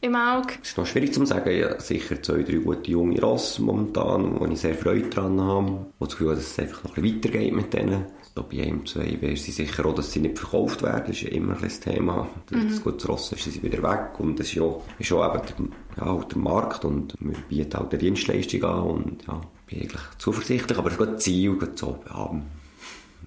im 0.00 0.16
Auge? 0.16 0.54
Das 0.58 0.70
ist 0.70 0.76
noch 0.76 0.86
schwierig 0.86 1.14
zu 1.14 1.24
sagen. 1.24 1.50
Ja, 1.50 1.80
sicher 1.80 2.20
zwei, 2.22 2.42
drei 2.42 2.56
gute 2.56 2.90
junge 2.90 3.20
Ross 3.20 3.58
momentan, 3.58 4.38
wo 4.38 4.46
ich 4.46 4.60
sehr 4.60 4.74
Freude 4.74 5.08
daran 5.08 5.40
habe. 5.40 5.86
Wo 5.98 6.04
das 6.04 6.14
Gefühl 6.14 6.28
habe, 6.28 6.36
dass 6.36 6.50
es 6.50 6.58
einfach 6.58 6.84
noch 6.84 6.96
ein 6.96 7.02
bisschen 7.02 7.24
weitergeht 7.24 7.54
mit 7.54 7.72
denen. 7.72 8.06
So 8.34 8.42
bei 8.44 8.62
einem, 8.62 8.86
zwei 8.86 9.20
wäre 9.20 9.36
sie 9.36 9.52
sicher 9.52 9.84
auch, 9.84 9.94
dass 9.94 10.12
sie 10.12 10.20
nicht 10.20 10.38
verkauft 10.38 10.82
werden. 10.82 11.04
Das 11.08 11.16
ist 11.16 11.22
ja 11.22 11.28
immer 11.30 11.54
ein 11.54 11.62
das 11.62 11.80
Thema. 11.80 12.28
Mhm. 12.50 12.68
Das 12.70 12.82
gute 12.82 13.06
Ross 13.06 13.30
ist 13.32 13.44
sie 13.44 13.62
wieder 13.62 13.82
weg. 13.82 14.18
Und 14.18 14.40
das 14.40 14.48
ist 14.48 14.54
ja, 14.54 14.74
ist 14.98 15.12
auch 15.12 15.34
eben 15.34 15.70
der, 15.96 16.06
ja, 16.06 16.24
der 16.24 16.38
Markt. 16.38 16.84
Und 16.84 17.14
wir 17.20 17.36
bieten 17.48 17.76
auch 17.76 17.88
die 17.88 17.98
Dienstleistung 17.98 18.64
an. 18.64 18.82
Und 18.82 19.26
ja, 19.26 19.40
bin 19.72 19.82
eigentlich 19.82 20.02
zuversichtlich, 20.18 20.78
aber 20.78 20.90
das 20.90 21.22
Ziel, 21.22 21.56
so, 21.74 21.98
ja, 22.08 22.30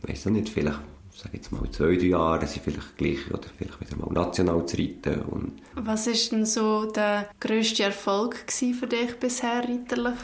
ich 0.01 0.09
weiß 0.09 0.25
nicht, 0.27 0.49
vielleicht 0.49 0.79
sage 1.25 1.37
jetzt 1.37 1.51
mal 1.51 1.63
in 1.65 1.71
zwei, 1.71 1.95
drei 1.95 2.05
Jahren 2.05 2.47
sind 2.47 2.63
vielleicht 2.63 2.97
gleich 2.97 3.31
oder 3.31 3.47
vielleicht 3.57 3.79
wieder 3.81 3.97
mal 3.97 4.13
national 4.13 4.65
zu 4.65 4.77
reiten. 4.77 5.21
Und 5.21 5.61
Was 5.75 6.07
war 6.07 6.13
denn 6.31 6.45
so 6.45 6.85
der 6.91 7.29
grösste 7.39 7.83
Erfolg 7.83 8.45
für 8.49 8.87
dich 8.87 9.15
bisher 9.19 9.63
reiterlich? 9.63 10.19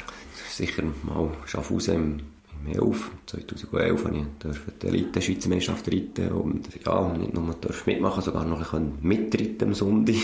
Sicher 0.50 0.84
mal 1.04 1.30
Schaffhausen 1.46 1.96
im, 1.96 2.20
2011, 2.66 3.12
2011 3.26 4.06
habe 4.06 4.18
ich 4.18 4.80
die 4.82 4.88
Elite 4.88 5.22
Schweizer 5.22 5.50
Meisterschaft 5.50 5.88
reiten 5.92 6.30
und 6.30 6.68
ja, 6.86 7.18
nicht 7.18 7.34
nur 7.34 7.56
mitmachen, 7.86 8.24
sogar 8.24 8.46
noch 8.46 8.74
ein 8.74 8.98
mitreiten 9.02 9.70
am 9.70 9.74
Sonntag. 9.74 10.16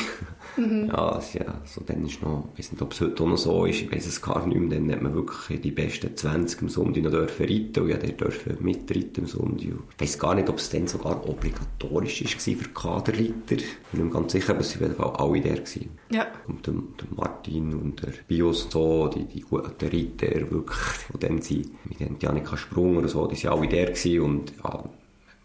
Mhm. 0.57 0.87
Ja, 0.97 1.21
ja, 1.33 1.61
so, 1.65 1.81
dann 1.85 2.05
ist 2.05 2.21
noch, 2.21 2.49
ich 2.53 2.59
weiß 2.59 2.71
nicht, 2.71 2.81
ob 2.81 2.93
es 2.93 3.01
heute 3.01 3.27
noch 3.27 3.37
so 3.37 3.65
ist, 3.65 3.81
ich 3.81 3.91
weiß 3.91 4.07
es 4.07 4.21
gar 4.21 4.45
nicht 4.45 4.59
mehr, 4.59 4.79
dann 4.79 4.91
hat 4.91 5.01
man 5.01 5.13
wirklich 5.13 5.61
die 5.61 5.71
besten 5.71 6.15
20 6.15 6.61
am 6.61 6.69
Sonntag 6.69 7.03
noch 7.03 7.11
dürfen 7.11 7.45
reiten 7.45 7.83
und 7.83 7.89
ja, 7.89 7.97
der 7.97 8.11
dürfen 8.13 8.57
mitreiten 8.61 9.23
am 9.23 9.27
Sonntag. 9.27 9.67
Ich 9.67 10.01
weiß 10.01 10.19
gar 10.19 10.35
nicht, 10.35 10.49
ob 10.49 10.57
es 10.57 10.69
dann 10.69 10.87
sogar 10.87 11.27
obligatorisch 11.27 12.23
war 12.23 12.55
für 12.55 12.69
Kaderreiter. 12.69 13.55
Ich 13.55 13.91
bin 13.91 14.05
mir 14.05 14.11
ganz 14.11 14.31
sicher, 14.31 14.53
aber 14.53 14.61
es 14.61 14.79
waren 14.79 14.91
auf 14.91 14.99
jeden 14.99 15.03
Fall 15.03 15.27
alle 15.27 15.41
da. 15.41 15.57
Gewesen. 15.57 15.89
Ja. 16.09 16.27
Und 16.47 16.65
der, 16.65 16.73
der 16.73 17.07
Martin 17.15 17.73
und 17.73 18.01
der 18.01 18.13
Bios 18.27 18.63
und 18.65 18.71
so, 18.71 19.07
die, 19.07 19.25
die 19.25 19.41
guten 19.41 19.87
Reiter, 19.87 20.51
wirklich, 20.51 20.77
die 21.13 21.19
dann 21.19 21.41
sind, 21.41 21.87
mit 21.87 21.99
dem 21.99 22.19
Janika 22.27 22.57
Sprung 22.57 22.97
oder 22.97 23.07
so, 23.07 23.25
die 23.27 23.41
waren 23.43 23.59
alle 23.59 23.69
da 23.69 23.85
gewesen 23.85 24.21
und 24.21 24.53
ja, 24.63 24.83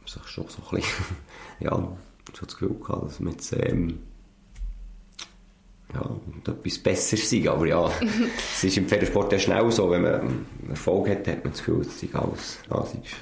sich 0.07 0.27
schon 0.27 0.49
so 0.49 0.63
ein 0.63 0.77
bisschen, 0.77 1.05
ja, 1.61 1.71
schon 1.71 2.47
das 2.47 2.57
Gefühl 2.57 2.77
gehabt, 2.81 3.05
dass 3.05 3.21
man 3.21 3.33
jetzt, 3.33 3.53
ähm, 3.53 3.99
ja, 5.95 6.11
etwas 6.47 6.79
besser 6.79 7.17
sein. 7.17 7.49
Aber 7.49 7.67
ja, 7.67 7.91
es 8.55 8.65
ist 8.65 8.77
im 8.77 8.89
Pferdesport 8.89 9.33
ja 9.33 9.39
schnell 9.39 9.71
so, 9.71 9.91
wenn 9.91 10.03
man 10.03 10.47
Erfolg 10.69 11.09
hat, 11.09 11.29
hat 11.29 11.45
man 11.45 11.53
das 11.53 11.59
Gefühl, 11.59 11.83
es 11.83 12.03
ist 12.03 12.15
alles, 12.15 12.59
ja, 12.69 12.83
es 12.83 12.95
ist 12.95 13.15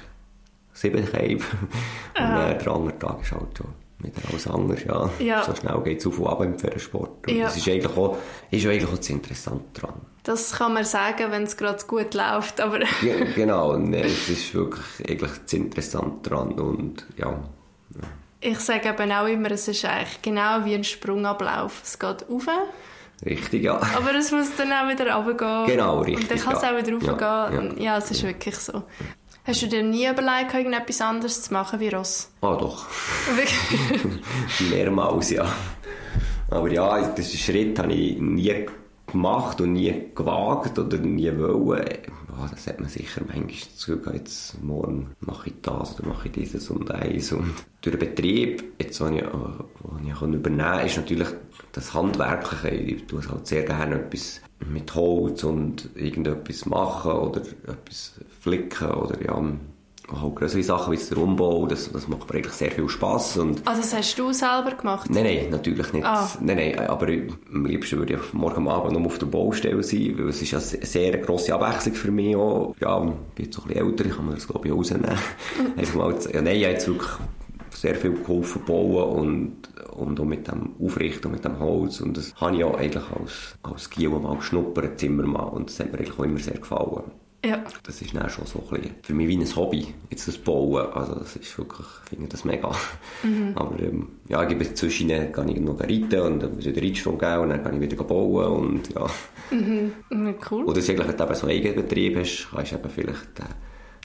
sieben 0.73 1.05
Kämpfe. 1.05 1.57
Und 2.15 2.21
ah. 2.21 2.53
der 2.53 2.71
andere 2.71 2.97
Tag 2.97 3.21
ist 3.21 3.31
halt 3.31 3.57
schon 3.57 3.67
wieder 4.03 4.21
alles 4.29 4.47
anders, 4.47 4.83
ja. 4.83 5.09
ja. 5.19 5.43
So 5.43 5.55
schnell 5.55 5.81
geht 5.83 5.99
es 5.99 6.07
auf 6.07 6.19
und 6.19 6.27
ab 6.27 6.41
im 6.41 6.57
Pferdesport. 6.57 7.27
Und 7.27 7.35
ja. 7.35 7.45
das 7.45 7.57
ist 7.57 7.67
eigentlich 7.67 7.97
auch, 7.97 8.17
ist 8.49 8.65
eigentlich 8.65 8.85
auch 8.85 8.97
das 8.97 9.09
Interessante 9.09 9.81
daran. 9.81 10.01
Das 10.23 10.53
kann 10.53 10.73
man 10.73 10.85
sagen, 10.85 11.31
wenn 11.31 11.43
es 11.43 11.57
gerade 11.57 11.83
gut 11.85 12.13
läuft, 12.13 12.61
aber... 12.61 12.79
ja, 13.01 13.25
genau, 13.35 13.73
und 13.73 13.93
es 13.93 14.29
ist 14.29 14.53
wirklich 14.53 14.85
eigentlich 15.09 15.31
das 15.43 15.53
Interessante 15.53 16.29
daran 16.29 16.59
und 16.59 17.05
ja. 17.17 17.27
ja. 17.27 18.01
Ich 18.39 18.59
sage 18.59 18.89
eben 18.89 19.11
auch 19.11 19.27
immer, 19.27 19.51
es 19.51 19.67
ist 19.67 19.85
eigentlich 19.85 20.21
genau 20.21 20.65
wie 20.65 20.75
ein 20.75 20.83
Sprungablauf. 20.83 21.81
Es 21.83 21.97
geht 21.97 22.25
rauf. 22.29 22.47
Richtig, 23.23 23.63
ja. 23.63 23.79
Aber 23.95 24.15
es 24.15 24.31
muss 24.31 24.55
dann 24.55 24.71
auch 24.71 24.89
wieder 24.89 25.13
runtergehen. 25.13 25.65
Genau, 25.67 25.99
richtig. 25.99 26.23
Und 26.23 26.31
dann 26.31 26.39
kann 26.39 26.55
es 26.55 26.61
ja. 26.63 26.71
auch 26.71 26.77
wieder 26.77 26.93
raufgehen. 26.93 27.19
Ja, 27.19 27.51
ja. 27.51 27.83
ja, 27.83 27.97
es 27.97 28.09
ist 28.09 28.23
wirklich 28.23 28.55
so. 28.55 28.83
Hast 29.43 29.61
du 29.63 29.67
dir 29.67 29.81
nie 29.81 30.07
überlegt, 30.07 30.53
irgendetwas 30.53 31.01
anderes 31.01 31.41
zu 31.41 31.53
machen 31.53 31.79
wie 31.79 31.89
Ross? 31.89 32.29
Ah, 32.41 32.55
doch. 32.55 32.85
Mehrmals, 34.69 35.31
ja. 35.31 35.51
Aber 36.49 36.71
ja, 36.71 37.01
diesen 37.13 37.39
Schritt 37.39 37.79
habe 37.79 37.91
ich 37.93 38.19
nie 38.19 38.65
gemacht 39.11 39.61
und 39.61 39.73
nie 39.73 39.93
gewagt 40.15 40.77
oder 40.79 40.97
nie 40.97 41.31
wollen. 41.37 41.85
Oh, 42.31 42.47
das 42.49 42.67
hat 42.67 42.79
man 42.79 42.89
sicher 42.89 43.21
manchmal 43.27 43.47
das 43.47 43.85
Gefühl, 43.85 44.15
jetzt 44.15 44.63
morgen 44.63 45.11
mache 45.19 45.49
ich 45.49 45.55
das 45.61 45.99
oder 45.99 46.09
mache 46.09 46.27
ich 46.27 46.33
dieses 46.33 46.69
und 46.69 46.89
eins. 46.91 47.31
Und 47.31 47.53
durch 47.81 47.97
den 47.97 48.09
Betrieb, 48.09 48.63
jetzt, 48.79 49.01
was 49.01 49.11
ich, 49.11 49.23
was 49.23 50.01
ich 50.03 50.21
übernehmen 50.21 50.57
kann, 50.57 50.85
ist 50.85 50.97
natürlich 50.97 51.27
das 51.73 51.93
Handwerkliche. 51.93 52.69
Ich 52.69 53.05
tue 53.05 53.21
halt 53.27 53.47
sehr 53.47 53.63
gerne 53.63 53.95
etwas 53.95 54.41
mit 54.69 54.93
Holz 54.95 55.43
und 55.43 55.89
irgendetwas 55.95 56.65
machen 56.65 57.11
oder 57.11 57.41
etwas 57.41 58.13
flicken 58.39 58.91
oder 58.91 59.23
ja, 59.23 59.43
halt 60.19 60.35
größere 60.35 60.63
Sachen 60.63 60.93
wie 60.93 60.97
der 60.97 61.17
Umbau, 61.17 61.67
das, 61.67 61.91
das 61.91 62.07
macht 62.07 62.29
mir 62.29 62.37
eigentlich 62.37 62.53
sehr 62.53 62.71
viel 62.71 62.89
Spass. 62.89 63.37
Und 63.37 63.65
also 63.67 63.81
das 63.81 63.93
hast 63.93 64.17
du 64.17 64.33
selber 64.33 64.71
gemacht? 64.71 65.09
Nein, 65.09 65.23
nein, 65.23 65.49
natürlich 65.51 65.93
nicht. 65.93 66.05
Ah. 66.05 66.27
Nein, 66.39 66.57
nein, 66.57 66.79
aber 66.89 67.07
am 67.53 67.65
liebsten 67.65 67.99
würde 67.99 68.15
ich 68.15 68.33
morgen 68.33 68.67
Abend 68.67 68.93
noch 68.93 69.05
auf 69.05 69.19
der 69.19 69.27
Baustelle 69.27 69.83
sein, 69.83 70.15
weil 70.17 70.29
es 70.29 70.41
ist 70.41 70.53
eine 70.53 70.85
sehr 70.85 71.17
grosse 71.19 71.53
Abwechslung 71.53 71.95
für 71.95 72.11
mich 72.11 72.35
auch. 72.35 72.75
Ja, 72.79 72.97
ich 73.03 73.35
bin 73.35 73.45
jetzt 73.45 73.59
ein 73.59 73.67
bisschen 73.67 73.87
älter, 73.87 74.05
ich 74.05 74.15
kann 74.15 74.25
mir 74.25 74.35
das 74.35 74.47
glaube 74.47 74.67
ich 74.67 74.73
rausnehmen. 74.73 75.11
Einfach 75.77 75.95
mal, 75.95 76.15
ja, 76.33 76.41
nein, 76.41 76.55
ich 76.55 76.63
habe 76.63 76.73
jetzt 76.73 76.87
wirklich 76.87 77.11
sehr 77.69 77.95
viel 77.95 78.13
geholfen 78.13 78.63
bauen 78.65 79.19
und, 79.19 79.57
und 79.93 80.19
auch 80.19 80.25
mit 80.25 80.47
dem 80.47 80.75
Aufrichten, 80.83 81.31
mit 81.31 81.45
dem 81.45 81.59
Holz. 81.59 82.01
Und 82.01 82.17
das 82.17 82.33
habe 82.35 82.55
ich 82.55 82.63
auch 82.63 82.77
eigentlich 82.77 83.03
als, 83.19 83.57
als 83.63 83.89
Giel 83.89 84.09
mal 84.09 84.35
geschnuppert, 84.35 84.99
Zimmermann. 84.99 85.49
Und 85.49 85.69
das 85.69 85.79
hat 85.79 85.91
mir 85.91 85.99
eigentlich 85.99 86.19
auch 86.19 86.23
immer 86.23 86.39
sehr 86.39 86.57
gefallen. 86.57 87.03
Ja. 87.43 87.63
Das 87.83 88.01
ist 88.01 88.15
dann 88.15 88.29
schon 88.29 88.45
so 88.45 88.59
ein 88.59 88.81
bisschen 88.81 88.95
für 89.01 89.13
mich 89.13 89.27
wie 89.27 89.37
ein 89.37 89.55
Hobby, 89.55 89.93
jetzt 90.11 90.27
das 90.27 90.37
Bauen. 90.37 90.93
Also 90.93 91.15
das 91.15 91.35
ist 91.35 91.57
wirklich, 91.57 91.87
ich 92.03 92.09
finde 92.09 92.27
das 92.27 92.45
mega. 92.45 92.71
Mhm. 93.23 93.53
Aber 93.55 93.79
ähm, 93.79 94.09
ja, 94.29 94.43
ich 94.43 94.49
gebe 94.49 94.73
zwischen 94.73 95.31
kann 95.31 95.49
ich 95.49 95.59
noch 95.59 95.79
reiten 95.79 96.19
und 96.19 96.43
dann 96.43 96.53
muss 96.55 96.65
ich 96.65 96.75
wieder 96.75 96.85
Reitstunde 96.85 97.25
geben 97.25 97.41
und 97.41 97.49
dann 97.49 97.63
kann 97.63 97.75
ich 97.75 97.81
wieder 97.81 98.03
bauen 98.03 98.45
und 98.45 98.93
ja. 98.93 99.07
Mhm. 99.49 100.35
Cool. 100.49 100.65
Oder 100.65 100.77
eigentlich, 100.77 101.07
wenn 101.07 101.17
du 101.17 101.23
eben 101.23 101.35
so 101.35 101.47
einen 101.47 101.57
Eigenbetrieb 101.57 102.17
hast, 102.17 102.47
kannst 102.51 102.71
du 102.71 102.75
eben 102.75 102.89
vielleicht 102.89 103.39
äh, 103.39 103.43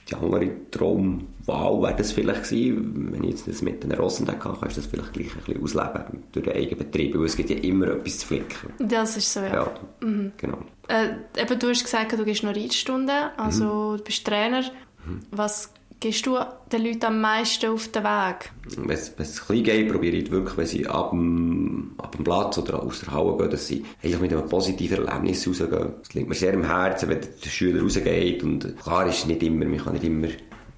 die 0.09 0.15
andere 0.15 0.51
Traumwahl 0.71 1.83
wäre 1.83 1.97
das 1.97 2.13
vielleicht 2.13 2.45
gewesen, 2.45 3.13
wenn 3.13 3.25
ich 3.25 3.31
jetzt 3.31 3.49
das 3.49 3.63
mit 3.63 3.83
den 3.83 3.93
Rossen 3.93 4.29
hatte, 4.29 4.39
kannst 4.39 4.77
du 4.77 4.81
das 4.81 4.87
vielleicht 4.87 5.13
gleich 5.13 5.35
ein 5.35 5.43
bisschen 5.45 5.63
ausleben 5.63 6.23
durch 6.33 6.45
den 6.45 6.55
Eigenbetrieb, 6.55 7.19
weil 7.19 7.25
es 7.25 7.37
gibt 7.37 7.51
ja 7.51 7.57
immer 7.57 7.89
etwas 7.89 8.19
zu 8.19 8.27
flicken. 8.29 8.73
Das 8.79 9.17
ist 9.17 9.33
so, 9.33 9.41
ja. 9.41 9.55
ja 9.55 9.71
mhm. 10.01 10.33
genau. 10.37 10.59
Äh, 10.89 11.41
eben, 11.41 11.59
du 11.59 11.69
hast 11.69 11.83
gesagt, 11.83 12.13
du 12.13 12.25
gehst 12.25 12.45
noch 12.45 12.55
Reitstunden, 12.55 13.31
also 13.37 13.65
mhm. 13.65 13.97
du 13.99 14.05
bist 14.05 14.25
Trainer. 14.25 14.63
Mhm. 15.05 15.21
Was 15.33 15.73
gehst 16.01 16.27
du 16.27 16.39
den 16.71 16.85
Leuten 16.85 17.05
am 17.05 17.21
meisten 17.21 17.71
auf 17.71 17.89
den 17.89 18.05
Weg? 18.05 18.51
Wenn 18.77 18.91
es 18.91 19.47
klein 19.47 19.65
geht, 19.65 19.93
probiere 19.93 20.17
ich 20.17 20.31
wirklich, 20.31 20.57
wenn 20.57 20.67
sie 20.67 20.87
ab 20.87 21.11
dem, 21.11 21.95
ab 21.99 22.15
dem 22.17 22.25
Platz 22.25 22.59
oder 22.59 22.83
aus 22.83 23.01
der 23.01 23.13
Halle 23.13 23.37
gehen, 23.37 23.51
dass 23.51 23.67
sie 23.67 23.85
eigentlich 24.03 24.21
mit 24.21 24.33
einem 24.33 24.49
positiven 24.49 25.07
Erlebnis 25.07 25.47
rausgehen. 25.47 25.95
Es 26.03 26.15
liegt 26.15 26.29
mir 26.29 26.35
sehr 26.35 26.53
im 26.53 26.65
Herzen, 26.65 27.09
wenn 27.09 27.21
der 27.21 27.51
Schüler 27.51 27.83
rausgeht 27.83 28.43
und 28.43 28.77
klar 28.83 29.07
ist 29.07 29.27
nicht 29.27 29.43
immer, 29.43 29.65
man 29.65 29.79
kann 29.79 29.95
nicht 29.95 30.05
immer 30.05 30.29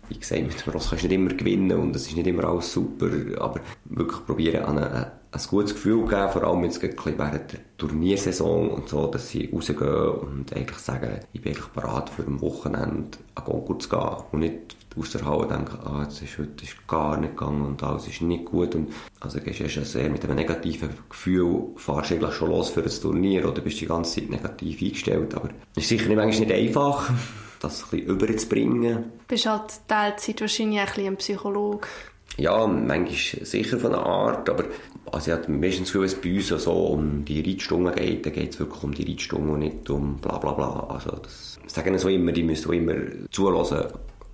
wie 0.08 0.18
gesagt, 0.18 0.42
mit 0.42 0.66
dem 0.66 0.72
Ross 0.72 0.88
kannst 0.88 1.04
du 1.04 1.08
nicht 1.08 1.16
immer 1.16 1.34
gewinnen 1.34 1.78
und 1.78 1.94
es 1.94 2.06
ist 2.06 2.16
nicht 2.16 2.26
immer 2.26 2.44
alles 2.44 2.72
super, 2.72 3.08
aber 3.38 3.60
wirklich 3.84 4.24
probieren, 4.26 4.64
an 4.64 4.78
eine, 4.78 5.12
ein 5.30 5.42
gutes 5.48 5.74
Gefühl 5.74 6.04
zu 6.04 6.08
geben, 6.08 6.32
vor 6.32 6.44
allem 6.44 6.64
jetzt 6.64 6.82
während 6.82 7.52
der 7.52 7.60
Turniersaison 7.76 8.70
und 8.70 8.88
so, 8.88 9.06
dass 9.06 9.28
sie 9.28 9.50
rausgehen 9.52 10.08
und 10.08 10.52
eigentlich 10.54 10.78
sagen, 10.78 11.20
ich 11.32 11.42
bin 11.42 11.52
eigentlich 11.52 11.68
bereit 11.68 12.08
für 12.08 12.22
ein 12.22 12.40
Wochenende 12.40 13.18
an 13.34 13.44
Konkurs 13.44 13.84
zu 13.84 13.90
gehen 13.90 14.16
und 14.32 14.40
nicht 14.40 14.76
aus 14.98 15.10
der 15.12 15.24
Halle 15.24 15.46
denken, 15.46 15.78
ah, 15.84 16.02
jetzt 16.02 16.22
ist 16.22 16.38
heute 16.38 16.64
ist 16.64 16.86
gar 16.86 17.16
nicht 17.16 17.36
gegangen 17.36 17.64
und 17.64 17.82
alles 17.82 18.08
ist 18.08 18.22
nicht 18.22 18.46
gut 18.46 18.74
und 18.74 18.92
also 19.20 19.40
gehst 19.40 19.60
du 19.60 19.84
sehr 19.84 20.10
mit 20.10 20.24
einem 20.24 20.36
negativen 20.36 20.90
Gefühl, 21.08 21.68
fahrst 21.76 22.12
eigentlich 22.12 22.34
schon 22.34 22.50
los 22.50 22.70
für 22.70 22.82
ein 22.82 22.90
Turnier 22.90 23.48
oder 23.48 23.60
bist 23.60 23.80
die 23.80 23.86
ganze 23.86 24.20
Zeit 24.20 24.30
negativ 24.30 24.82
eingestellt, 24.82 25.34
aber 25.34 25.50
es 25.74 25.84
ist 25.84 25.88
sicher 25.88 26.08
nicht, 26.08 26.16
manchmal 26.16 26.46
nicht 26.46 26.52
einfach 26.52 27.10
das 27.60 27.84
ein 27.84 27.90
bisschen 27.90 28.06
überzubringen. 28.08 28.94
Du 28.96 29.34
bist 29.34 29.46
halt 29.46 29.80
Teilzeit 29.88 30.40
wahrscheinlich 30.40 30.80
auch 30.80 30.96
ein, 30.96 31.06
ein 31.06 31.16
Psychologe. 31.16 31.88
Ja, 32.36 32.66
manchmal 32.66 33.44
sicher 33.44 33.78
von 33.78 33.94
einer 33.94 34.06
Art, 34.06 34.48
aber 34.48 34.64
also 35.10 35.32
ich 35.32 35.36
habe 35.36 35.50
meistens 35.50 35.92
das 35.92 36.20
Gefühl, 36.20 36.20
bei 36.22 36.36
uns 36.36 36.64
so 36.64 36.72
um 36.72 37.24
die 37.24 37.40
Reitstunden 37.40 37.94
geht, 37.94 38.26
dann 38.26 38.32
geht 38.32 38.52
es 38.52 38.60
wirklich 38.60 38.82
um 38.84 38.94
die 38.94 39.10
Reitstunden 39.10 39.50
und 39.50 39.58
nicht 39.60 39.90
um 39.90 40.18
bla 40.18 40.38
bla 40.38 40.52
bla. 40.52 40.86
Also 40.88 41.10
das 41.10 41.58
sagen 41.66 41.98
so 41.98 42.08
immer, 42.08 42.32
die 42.32 42.42
müssen 42.42 42.72
immer 42.72 42.94
zulassen, 43.30 43.86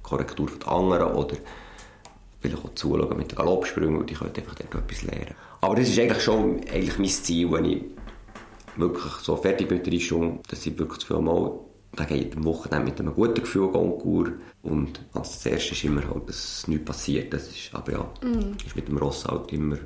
Korrektur 0.05 0.47
von 0.49 0.61
den 0.61 0.69
anderen 0.69 1.13
oder 1.15 1.37
vielleicht 2.41 2.65
auch 2.65 2.75
zuschauen 2.75 3.17
mit 3.17 3.33
den 3.33 3.37
Galoppsprüngen 3.37 3.99
und 3.99 4.09
die 4.09 4.15
können 4.15 4.33
einfach 4.37 4.55
dort 4.55 4.75
etwas 4.75 5.03
lernen. 5.03 5.35
Aber 5.61 5.75
das 5.75 5.89
ist 5.89 5.99
eigentlich 5.99 6.23
schon 6.23 6.61
eigentlich 6.73 6.99
mein 6.99 7.09
Ziel, 7.09 7.51
wenn 7.51 7.65
ich 7.65 7.83
wirklich 8.77 9.13
so 9.23 9.37
fertig 9.37 9.69
bin 9.69 9.79
mit 9.79 9.87
der 9.87 9.95
Reitstunde, 9.95 10.41
dass 10.49 10.67
ich 10.67 10.79
wirklich 10.79 11.01
zu 11.01 11.07
viel 11.07 11.21
mal 11.21 11.59
dann 11.97 12.07
geht 12.09 12.37
am 12.37 12.45
Wochenende 12.45 12.91
mit 12.91 13.01
einem 13.01 13.15
guten 13.15 13.41
Gefühl 13.41 13.69
Goncourt 13.69 14.33
und 14.63 15.01
als 15.13 15.35
das 15.35 15.47
erste 15.47 15.73
ist 15.73 15.85
immer 15.85 16.03
halt, 16.09 16.29
dass 16.29 16.67
nichts 16.67 16.85
passiert. 16.85 17.33
Das 17.33 17.49
ist, 17.49 17.71
aber 17.73 17.93
ja, 17.93 18.11
mm. 18.29 18.57
ist 18.67 18.75
mit 18.75 18.89
dem 18.89 18.97
Ross 18.99 19.25
halt 19.25 19.53
immer 19.53 19.77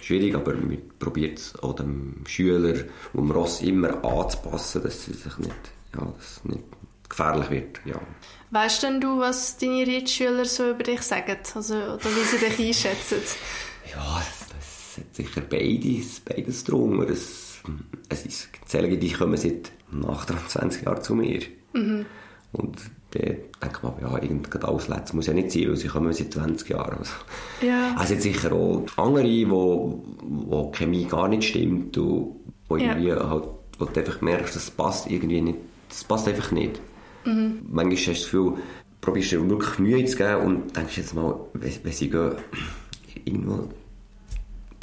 schwierig, 0.00 0.34
aber 0.34 0.54
man 0.54 0.78
probiert 0.98 1.38
es 1.38 1.58
auch 1.62 1.74
dem 1.74 2.24
Schüler 2.26 2.74
und 3.12 3.28
dem 3.28 3.30
Ross 3.32 3.60
immer 3.62 4.02
anzupassen, 4.04 4.82
dass 4.82 5.08
es 5.08 5.22
sich 5.22 5.38
nicht, 5.38 5.54
ja, 5.94 6.12
dass 6.16 6.44
nicht 6.44 6.64
gefährlich 7.08 7.50
wird. 7.50 7.80
Ja. 7.84 8.00
Weißt 8.50 8.82
denn 8.82 9.00
du, 9.00 9.18
was 9.18 9.58
deine 9.58 9.86
Reitschüler 9.86 10.44
so 10.44 10.70
über 10.70 10.82
dich 10.82 11.02
sagen? 11.02 11.36
Also, 11.54 11.74
oder 11.74 12.04
wie 12.04 12.24
sie 12.24 12.38
dich 12.38 12.66
einschätzen? 12.66 13.18
Ja, 13.90 14.18
das, 14.18 14.48
das 14.50 14.98
hat 14.98 15.16
sicher 15.16 15.40
beides, 15.40 16.20
beides 16.20 16.62
drunter. 16.62 17.08
Es, 17.08 17.62
es 18.10 18.26
ist, 18.26 18.48
die, 18.70 18.98
die 18.98 19.12
kommen 19.12 19.38
seit 19.38 19.72
nach 19.90 20.26
20 20.26 20.84
Jahren 20.84 21.02
zu 21.02 21.14
mir. 21.14 21.40
Mhm. 21.72 22.04
Und 22.52 22.76
dann 23.12 23.36
denkt 23.62 23.82
man, 23.82 23.94
ja, 24.00 24.22
irgendein 24.22 24.62
Ausletz 24.64 25.12
muss 25.12 25.26
ja 25.26 25.32
nicht 25.32 25.52
sein, 25.52 25.68
weil 25.68 25.76
sie 25.76 25.88
kommen 25.88 26.12
seit 26.12 26.32
20 26.32 26.68
Jahren. 26.68 26.98
Also, 26.98 27.12
ja. 27.62 27.94
also 27.96 28.14
sicher 28.14 28.52
auch 28.52 28.84
andere, 28.96 29.50
wo, 29.50 30.04
wo 30.22 30.70
die 30.70 30.78
Chemie 30.78 31.04
gar 31.06 31.28
nicht 31.28 31.48
stimmt 31.48 31.96
und 31.96 32.36
wo 32.68 32.76
ja. 32.76 32.96
irgendwie 32.96 33.12
halt, 33.12 33.44
wo 33.78 33.84
du 33.86 34.00
einfach 34.00 34.20
merkst, 34.20 34.54
das 34.54 34.70
passt 34.70 35.10
irgendwie 35.10 35.40
nicht, 35.40 35.58
das 35.88 36.04
passt 36.04 36.28
einfach 36.28 36.50
nicht. 36.52 36.80
Mhm. 37.28 37.60
Manchmal 37.70 37.96
hast 37.96 38.06
du 38.06 38.10
das 38.12 38.22
Gefühl, 38.24 38.52
probierst 39.00 39.32
dir 39.32 39.48
wirklich 39.48 39.78
Mühe 39.78 40.04
zu 40.06 40.16
geben 40.16 40.36
und 40.42 40.76
denkst 40.76 40.96
jetzt 40.96 41.14
mal, 41.14 41.38
wenn, 41.52 41.72
wenn 41.82 41.92
sie 41.92 42.10
gehen, 42.10 42.32
irgendwo 43.24 43.68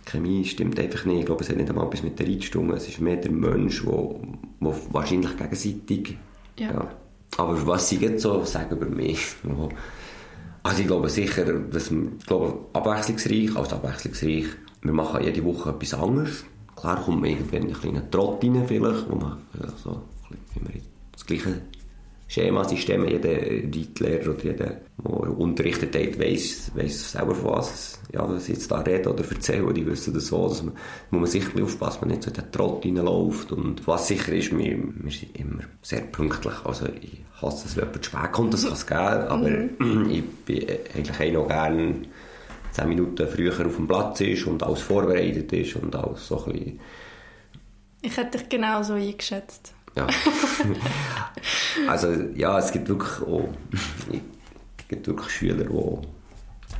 Chemie 0.05 0.45
stimmt 0.45 0.79
einfach 0.79 1.05
nicht. 1.05 1.21
Ich 1.21 1.25
glaube, 1.25 1.43
es 1.43 1.49
hat 1.49 1.57
nicht 1.57 1.69
einmal 1.69 1.87
etwas 1.87 2.03
mit 2.03 2.19
der 2.19 2.27
Reitstunde. 2.27 2.75
Es 2.75 2.87
ist 2.87 3.01
mehr 3.01 3.17
der 3.17 3.31
Mensch, 3.31 3.83
der 3.83 4.73
wahrscheinlich 4.91 5.35
gegenseitig 5.35 6.17
ja. 6.57 6.71
ja 6.71 6.87
Aber 7.37 7.67
was 7.67 7.89
sie 7.89 7.97
jetzt 7.97 8.21
so 8.21 8.43
sagen 8.45 8.75
über 8.75 8.85
mich? 8.85 9.19
Also 10.63 10.81
ich 10.81 10.87
glaube 10.87 11.09
sicher, 11.09 11.45
dass 11.45 11.91
ich 11.91 12.25
glaube, 12.27 12.59
abwechslungsreich, 12.73 13.55
also 13.55 13.75
abwechslungsreich, 13.75 14.45
wir 14.81 14.93
machen 14.93 15.23
jede 15.23 15.43
Woche 15.43 15.71
etwas 15.71 15.93
anderes. 15.95 16.45
Klar 16.75 17.03
kommt 17.03 17.21
man 17.21 17.31
irgendwann 17.31 17.63
einen 17.63 17.73
kleinen 17.73 18.11
Trott 18.11 18.43
rein 18.43 18.63
vielleicht, 18.67 19.09
wo 19.09 19.15
man 19.15 19.37
vielleicht 19.51 19.77
so, 19.79 20.01
immer 20.55 20.69
das 21.11 21.25
gleiche 21.25 21.61
Schemasystem, 22.27 23.07
jeder 23.07 23.29
Reitlehrer 23.29 24.31
oder 24.31 24.43
jeder, 24.43 24.65
der 24.97 25.37
unterrichtet 25.37 25.95
hat, 25.95 26.19
weiss, 26.19 26.71
weiss 26.73 27.11
selber 27.11 27.35
von 27.35 27.51
was, 27.51 27.99
ja, 28.11 28.27
was 28.27 28.49
ich 28.49 28.55
jetzt 28.55 28.71
da 28.71 28.79
rede 28.79 29.13
oder 29.13 29.23
erzähle, 29.29 29.71
die 29.73 29.85
wissen 29.85 30.13
das 30.13 30.27
so, 30.27 30.47
dass 30.49 30.63
man, 30.63 30.73
muss 31.11 31.21
man 31.21 31.29
sicher 31.29 31.63
aufpassen, 31.63 31.79
dass 31.79 32.01
man 32.01 32.09
nicht 32.09 32.23
so 32.23 32.29
in 32.29 32.35
den 32.35 32.51
Trott 32.51 32.83
reinläuft 32.83 33.51
und 33.51 33.87
was 33.87 34.07
sicher 34.07 34.33
ist, 34.33 34.57
wir, 34.57 34.77
wir 34.77 35.11
sind 35.11 35.37
immer 35.37 35.63
sehr 35.83 36.01
pünktlich, 36.01 36.55
also 36.63 36.87
ich 36.99 37.23
hasse 37.41 37.67
es, 37.67 37.75
wenn 37.75 37.85
jemand 37.85 38.03
zu 38.03 38.09
spät 38.09 38.31
kommt, 38.31 38.53
das 38.53 38.63
kann 38.63 38.73
es 38.73 38.87
geben, 38.87 38.99
aber 38.99 39.49
mhm. 39.85 40.09
ich 40.09 40.23
bin 40.45 40.67
eigentlich 40.95 41.35
auch 41.35 41.41
noch 41.41 41.47
gerne 41.47 41.95
zehn 42.71 42.89
Minuten 42.89 43.27
früher 43.27 43.65
auf 43.65 43.75
dem 43.75 43.87
Platz 43.87 44.21
ist 44.21 44.47
und 44.47 44.63
alles 44.63 44.81
vorbereitet 44.81 45.53
ist 45.53 45.75
und 45.75 45.95
alles 45.95 46.27
so 46.27 46.43
ein 46.45 46.53
bisschen... 46.53 46.79
Ich 48.01 48.17
hätte 48.17 48.37
dich 48.39 48.49
genau 48.49 48.81
so 48.83 48.93
eingeschätzt. 48.93 49.74
Ja. 49.95 50.07
also 51.87 52.11
ja, 52.35 52.59
es 52.59 52.71
gibt 52.71 52.89
wirklich 52.89 53.21
auch, 53.21 53.49
es 53.71 54.87
gibt 54.87 55.07
wirklich 55.07 55.29
Schüler, 55.29 55.63
die 55.63 56.07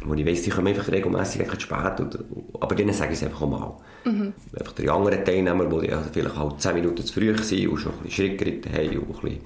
wo 0.08 0.14
ich 0.14 0.26
weiss, 0.26 0.44
die 0.44 0.50
kommen 0.50 0.68
einfach 0.68 0.92
regelmässig 0.92 1.48
zu 1.50 1.60
spät. 1.60 2.00
Oder, 2.00 2.20
aber 2.60 2.76
denen 2.76 2.94
sage 2.94 3.14
ich 3.14 3.20
es 3.20 3.24
einfach 3.24 3.42
auch 3.42 3.50
mal. 3.50 3.74
Mhm. 4.04 4.34
Einfach 4.58 4.74
die 4.74 4.90
anderen 4.90 5.24
Teilnehmer, 5.26 5.66
die 5.66 5.92
also 5.92 6.10
vielleicht 6.12 6.36
halt 6.36 6.62
10 6.62 6.76
Minuten 6.76 7.04
zu 7.04 7.14
früh 7.14 7.36
sind 7.38 7.68
und 7.68 7.78
schon 7.78 7.92
ein 7.94 7.98
bisschen 8.04 8.12
Schritt 8.12 8.38
geritten 8.38 8.74
haben 8.74 9.00
und 9.00 9.16
ein 9.16 9.22
bisschen, 9.22 9.40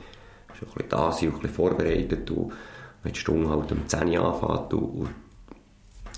schon 0.57 0.67
ein 0.67 0.73
bisschen 0.73 0.89
da 0.89 1.11
sind 1.11 1.27
und 1.29 1.35
ein 1.35 1.41
bisschen 1.41 1.55
vorbereitet. 1.55 2.31
Und 2.31 2.51
wenn 3.03 3.13
die 3.13 3.19
Stunde 3.19 3.49
halt 3.49 3.71
um 3.71 3.87
10 3.87 4.07
Uhr 4.09 4.25
anfängt 4.25 4.73
und, 4.73 5.09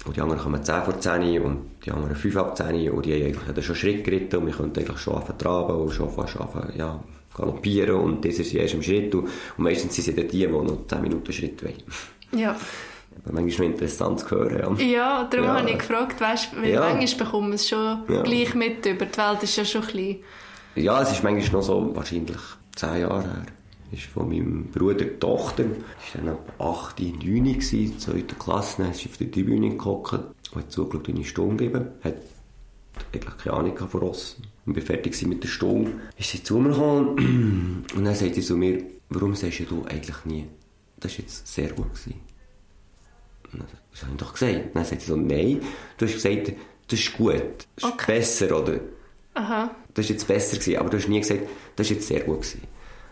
und 0.06 0.16
die 0.16 0.22
anderen 0.22 0.42
kommen 0.42 0.64
10 0.64 0.84
vor 0.84 1.00
10 1.00 1.42
und 1.42 1.62
die 1.86 1.92
anderen 1.92 2.16
5 2.16 2.36
ab 2.38 2.58
10 2.58 2.90
und 2.90 3.06
die 3.06 3.14
haben 3.14 3.38
eigentlich 3.38 3.66
schon 3.66 3.76
Schritt 3.76 4.04
geritten 4.04 4.38
und 4.38 4.48
wir 4.48 4.54
können 4.54 4.74
eigentlich 4.76 4.98
schon 4.98 5.16
anfangen 5.16 5.38
traben 5.38 5.76
und 5.76 5.92
schon 5.92 6.10
fast 6.10 6.40
anfangen, 6.40 6.74
ja, 6.76 7.00
galoppieren 7.34 7.96
und 7.96 8.26
das 8.26 8.40
ist 8.40 8.54
erst 8.54 8.74
im 8.74 8.84
Schritt 8.84 9.14
und, 9.16 9.30
meistens 9.58 9.96
sind 9.96 10.18
es 10.18 10.28
die, 10.28 10.40
die 10.40 10.48
noch 10.48 10.88
10 10.88 11.02
Minuten 11.02 11.32
Schritt 11.32 11.64
wollen. 11.64 11.84
Ja. 12.34 12.56
Aber 13.24 13.34
manchmal 13.34 13.68
noch 13.68 13.74
interessant 13.74 14.20
zu 14.22 14.32
hören. 14.32 14.78
Ja, 14.78 14.86
ja 14.86 15.28
darum 15.30 15.48
ja. 15.48 15.60
habe 15.60 15.70
ich 15.70 15.78
gefragt, 15.78 16.20
weißt, 16.20 16.62
weil 16.62 16.70
ja. 16.70 16.80
manchmal 16.82 17.26
bekommen 17.26 17.50
wir 17.50 17.56
es 17.56 17.68
schon 17.68 18.00
ja. 18.08 18.22
gleich 18.24 18.56
mit 18.56 18.86
über. 18.86 19.06
Die 19.06 19.18
Welt 19.18 19.44
ist 19.44 19.56
ja 19.58 19.66
schon 19.66 19.82
klein. 19.82 20.18
Ja, 20.76 21.02
es 21.02 21.12
ist 21.12 21.24
manchmal 21.24 21.62
noch 21.62 21.68
so, 21.68 21.96
wahrscheinlich 21.96 22.38
10 22.76 23.02
Jahre 23.02 23.24
her. 23.24 23.46
ist 23.92 24.04
von 24.04 24.30
meinem 24.30 24.68
Bruder 24.72 25.06
die 25.06 25.20
Tochter. 25.20 25.66
War 25.66 25.76
dann 26.14 26.30
ab 26.30 26.54
8, 26.60 27.00
9, 27.00 27.26
in 27.26 27.44
der 27.44 28.00
zweiten 28.00 28.40
Klasse. 28.40 28.82
Dann 28.82 28.92
ist 28.92 29.06
auf 29.06 29.18
der 29.18 29.30
Tribüne 29.30 29.70
geguckt 29.72 30.14
und 30.14 30.56
hat 30.56 30.72
zugeschaut, 30.72 31.08
wie 31.08 31.20
ich 31.20 31.30
Stunde 31.30 31.66
gebe. 31.66 31.92
Hat 32.04 32.16
eigentlich 33.14 33.38
keine 33.38 33.56
Ahnung 33.56 33.78
von 33.78 34.00
Ross. 34.02 34.38
Und 34.66 34.74
bin 34.74 34.84
fertig 34.84 35.20
mit 35.26 35.44
der 35.44 35.48
Stunde. 35.48 35.94
Ist 36.18 36.32
sie 36.32 36.44
zu 36.44 36.60
mir 36.60 36.70
gekommen 36.70 37.86
und 37.96 38.06
dann 38.06 38.16
sagt 38.16 38.36
sie 38.36 38.42
zu 38.42 38.56
mir, 38.56 38.84
warum 39.10 39.36
sagst 39.36 39.62
du 39.70 39.84
eigentlich 39.86 40.26
nie, 40.26 40.48
das 41.00 41.14
war 41.14 41.20
jetzt 41.20 41.48
sehr 41.48 41.70
gut. 41.70 41.90
Gewesen. 41.90 42.22
Das 43.92 44.04
habe 44.04 44.12
ich 44.12 44.18
doch 44.18 44.34
gesagt. 44.34 44.76
Dann 44.76 44.86
sagt 44.86 45.02
sie 45.02 45.08
so, 45.08 45.16
nein, 45.16 45.62
du 45.98 46.06
hast 46.06 46.14
gesagt, 46.14 46.54
das 46.88 47.00
ist 47.00 47.14
gut, 47.14 47.34
das 47.76 47.84
ist 47.84 47.94
okay. 47.94 48.06
besser, 48.08 48.60
oder? 48.60 48.80
Aha. 49.34 49.76
Das 49.94 50.06
war 50.06 50.12
jetzt 50.12 50.28
besser, 50.28 50.58
gewesen, 50.58 50.78
aber 50.78 50.90
du 50.90 50.98
hast 50.98 51.08
nie 51.08 51.20
gesagt, 51.20 51.42
das 51.76 51.88
ist 51.88 51.96
jetzt 51.96 52.08
sehr 52.08 52.22
gut. 52.22 52.42
Gewesen. 52.42 52.62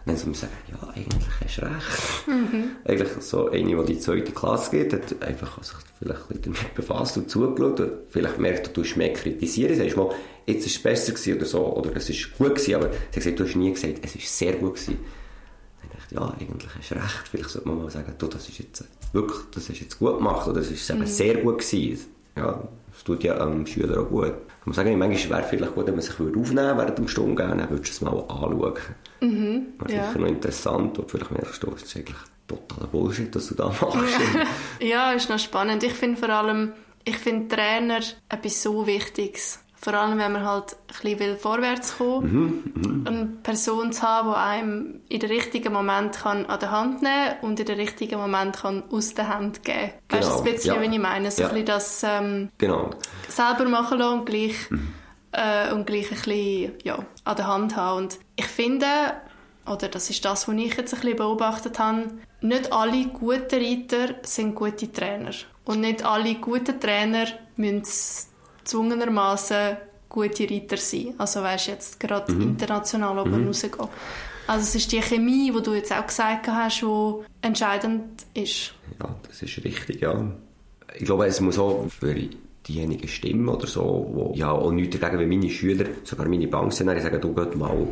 Dann 0.06 0.18
soll 0.18 0.28
man 0.28 0.36
sagen, 0.36 0.54
ja, 0.72 0.90
eigentlich 0.90 1.30
hast 1.44 1.58
du 1.58 1.62
recht. 1.66 2.28
Mhm. 2.28 2.72
Eigentlich 2.86 3.10
so 3.20 3.50
eine, 3.50 3.64
die 3.64 3.72
in 3.72 3.86
die 3.86 4.00
zweite 4.00 4.32
Klasse 4.32 4.72
geht, 4.72 4.94
hat 4.94 5.22
einfach 5.22 5.62
sich 5.64 5.78
vielleicht 6.00 6.32
ein 6.32 6.42
damit 6.42 6.74
befasst 6.76 7.18
und 7.18 7.30
zugeschaut. 7.30 7.80
Und 7.80 7.92
vielleicht 8.10 8.40
merkt, 8.40 8.68
du 8.68 8.82
tust 8.82 8.98
mehr 8.98 9.14
kritisieren. 9.14 9.76
Sagst 9.76 9.98
mal, 9.98 10.12
jetzt 10.46 10.66
ist 10.66 10.78
es 10.78 10.84
besser 10.84 11.12
gewesen 11.12 11.38
oder 11.38 11.46
so, 11.46 11.76
oder 11.76 11.96
es 11.96 12.10
ist 12.10 12.38
gut 12.38 12.56
gewesen, 12.56 12.76
aber 12.76 12.92
sie 12.92 12.98
hat 12.98 13.14
gesagt, 13.14 13.40
du 13.40 13.44
hast 13.46 13.56
nie 13.56 13.74
gesagt, 13.74 14.00
es 14.02 14.16
ist 14.16 14.38
sehr 14.38 14.54
gut 14.54 14.76
gewesen. 14.76 14.98
Dann 15.82 15.92
dachte 15.92 16.06
ich, 16.10 16.18
ja, 16.18 16.36
eigentlich 16.40 16.76
hast 16.76 16.92
du 16.92 16.96
recht. 16.96 17.28
Vielleicht 17.30 17.50
sollte 17.50 17.68
man 17.68 17.78
mal 17.84 17.92
sagen, 17.92 18.14
du, 18.18 18.28
das 18.28 18.50
ist 18.50 18.60
jetzt 18.60 18.84
wirklich, 19.14 19.40
das 19.54 19.70
ist 19.70 19.80
jetzt 19.80 20.00
gut 20.00 20.18
gemacht, 20.18 20.48
oder 20.48 20.60
das 20.60 20.72
ist 20.72 20.90
eben 20.90 21.00
mhm. 21.00 21.06
sehr 21.06 21.36
gut 21.36 21.60
gewesen. 21.60 22.06
Ja, 22.36 22.68
das 23.00 23.06
tut 23.06 23.24
ja 23.24 23.38
einem 23.38 23.66
Schüler 23.66 24.02
auch 24.02 24.10
gut. 24.10 24.34
Ich 24.60 24.66
muss 24.66 24.76
sagen, 24.76 25.00
manchmal 25.00 25.30
wäre 25.30 25.42
es 25.44 25.50
vielleicht 25.50 25.74
gut, 25.74 25.88
wenn 25.88 25.94
man 25.94 26.02
sich 26.02 26.20
aufnehmen 26.20 26.36
würde 26.36 26.78
während 26.78 26.98
dem 26.98 27.08
Stundengang, 27.08 27.58
dann 27.58 27.70
würdest 27.70 27.88
du 27.88 27.92
es 27.94 28.02
mal 28.02 28.20
anschauen. 28.20 28.74
Mhm, 29.22 29.68
wäre 29.80 29.94
ja. 29.94 30.08
sicher 30.08 30.20
noch 30.20 30.28
interessant 30.28 31.00
und 31.00 31.10
vielleicht 31.10 31.32
merkst 31.32 31.64
du, 31.64 31.72
es 31.78 31.84
ist 31.84 31.96
eigentlich 31.96 32.18
totaler 32.46 32.88
Bullshit, 32.88 33.34
was 33.34 33.48
du 33.48 33.56
da 33.56 33.68
machst. 33.68 34.20
ja, 34.82 35.14
ist 35.14 35.30
noch 35.30 35.40
spannend. 35.40 35.82
Ich 35.84 35.94
finde 35.94 36.20
vor 36.20 36.28
allem, 36.28 36.74
ich 37.06 37.18
finde 37.18 37.56
Trainer 37.56 38.02
etwas 38.28 38.62
so 38.62 38.86
Wichtiges. 38.86 39.60
Vor 39.82 39.94
allem, 39.94 40.18
wenn 40.18 40.34
man 40.34 40.44
halt 40.46 40.76
ein 40.88 41.16
bisschen 41.16 41.38
vorwärts 41.38 41.98
kommen 41.98 42.24
will, 42.24 42.30
mhm, 42.32 42.74
mhm, 42.76 43.08
eine 43.08 43.26
Person 43.44 43.94
zu 43.94 44.02
haben, 44.02 44.30
die 44.30 44.36
einem 44.36 45.02
in 45.08 45.20
den 45.22 45.30
richtigen 45.30 45.72
Moment 45.72 46.18
kann 46.18 46.46
an 46.48 46.60
der 46.60 46.72
Hand 46.72 47.02
nehmen 47.02 47.36
und 47.44 47.62
in 47.62 47.66
den 47.66 47.80
richtigen 47.80 48.20
Moment 48.20 48.58
kann 48.58 48.84
aus 48.92 49.14
der 49.14 49.30
Hand 49.30 49.64
geben 49.64 49.92
kann. 50.10 50.20
Genau. 50.20 50.22
Weißt 50.22 50.32
du, 50.32 50.38
ein 50.38 50.44
bisschen, 50.44 50.76
ja. 50.76 50.82
wie 50.82 50.94
ich 50.94 51.02
meine? 51.02 51.32
So 51.32 51.44
ja. 51.44 51.48
ein 51.48 51.54
bisschen 51.54 51.68
das 51.68 52.04
ähm, 52.04 52.50
genau. 52.58 52.90
selber 53.30 53.70
machen 53.70 54.00
lassen 54.00 54.20
und 54.20 54.26
gleich, 54.26 54.70
mhm. 54.70 54.94
äh, 55.32 55.72
und 55.72 55.88
gleich 55.88 56.12
ein 56.12 56.18
bisschen 56.18 56.74
ja, 56.84 57.00
an 57.24 57.36
der 57.38 57.48
Hand 57.48 57.76
haben. 57.78 57.98
Und 58.00 58.20
ich 58.36 58.48
finde, 58.48 58.86
oder 59.66 59.88
das 59.88 60.10
ist 60.10 60.26
das, 60.26 60.46
was 60.46 60.56
ich 60.56 60.76
jetzt 60.76 60.94
ein 60.94 61.00
bisschen 61.00 61.16
beobachtet 61.16 61.80
habe, 61.80 62.08
nicht 62.42 62.74
alle 62.74 63.06
guten 63.06 63.64
Reiter 63.64 64.16
sind 64.24 64.56
gute 64.56 64.92
Trainer. 64.92 65.32
Und 65.64 65.80
nicht 65.80 66.04
alle 66.04 66.36
guten 66.36 66.82
Trainer 66.82 67.28
müssen 67.56 68.29
zwungenermaßen 68.70 69.78
gute 70.08 70.50
Reiter 70.50 70.78
sein. 70.78 71.14
Also 71.18 71.42
weißt 71.42 71.68
jetzt 71.68 72.00
gerade 72.00 72.32
mhm. 72.32 72.42
international 72.42 73.20
oben 73.20 73.42
mhm. 73.42 73.48
rausgehen. 73.48 73.88
Also 74.48 74.64
es 74.64 74.76
ist 74.76 74.92
die 74.92 75.02
Chemie, 75.02 75.52
die 75.56 75.62
du 75.62 75.74
jetzt 75.76 75.94
auch 75.94 76.08
gesagt 76.08 76.48
hast, 76.48 76.82
die 76.82 77.46
entscheidend 77.46 78.26
ist. 78.34 78.74
Ja, 79.00 79.16
das 79.28 79.44
ist 79.44 79.64
richtig, 79.64 80.02
ja. 80.02 80.32
Ich 80.96 81.06
glaube, 81.06 81.28
es 81.28 81.40
muss 81.40 81.60
auch 81.60 81.86
für 81.88 82.16
diejenigen 82.68 83.08
stimmen 83.08 83.48
oder 83.48 83.68
so, 83.68 84.10
wo 84.12 84.34
ja 84.36 84.52
auch 84.52 84.72
nichts 84.72 85.00
dagegen, 85.00 85.22
wenn 85.22 85.30
meine 85.30 85.50
Schüler, 85.52 85.86
sogar 86.04 86.28
meine 86.28 86.48
Bankszenarien 86.48 87.04
sagen, 87.04 87.22
du 87.22 87.34
geh 87.34 87.56
mal 87.56 87.88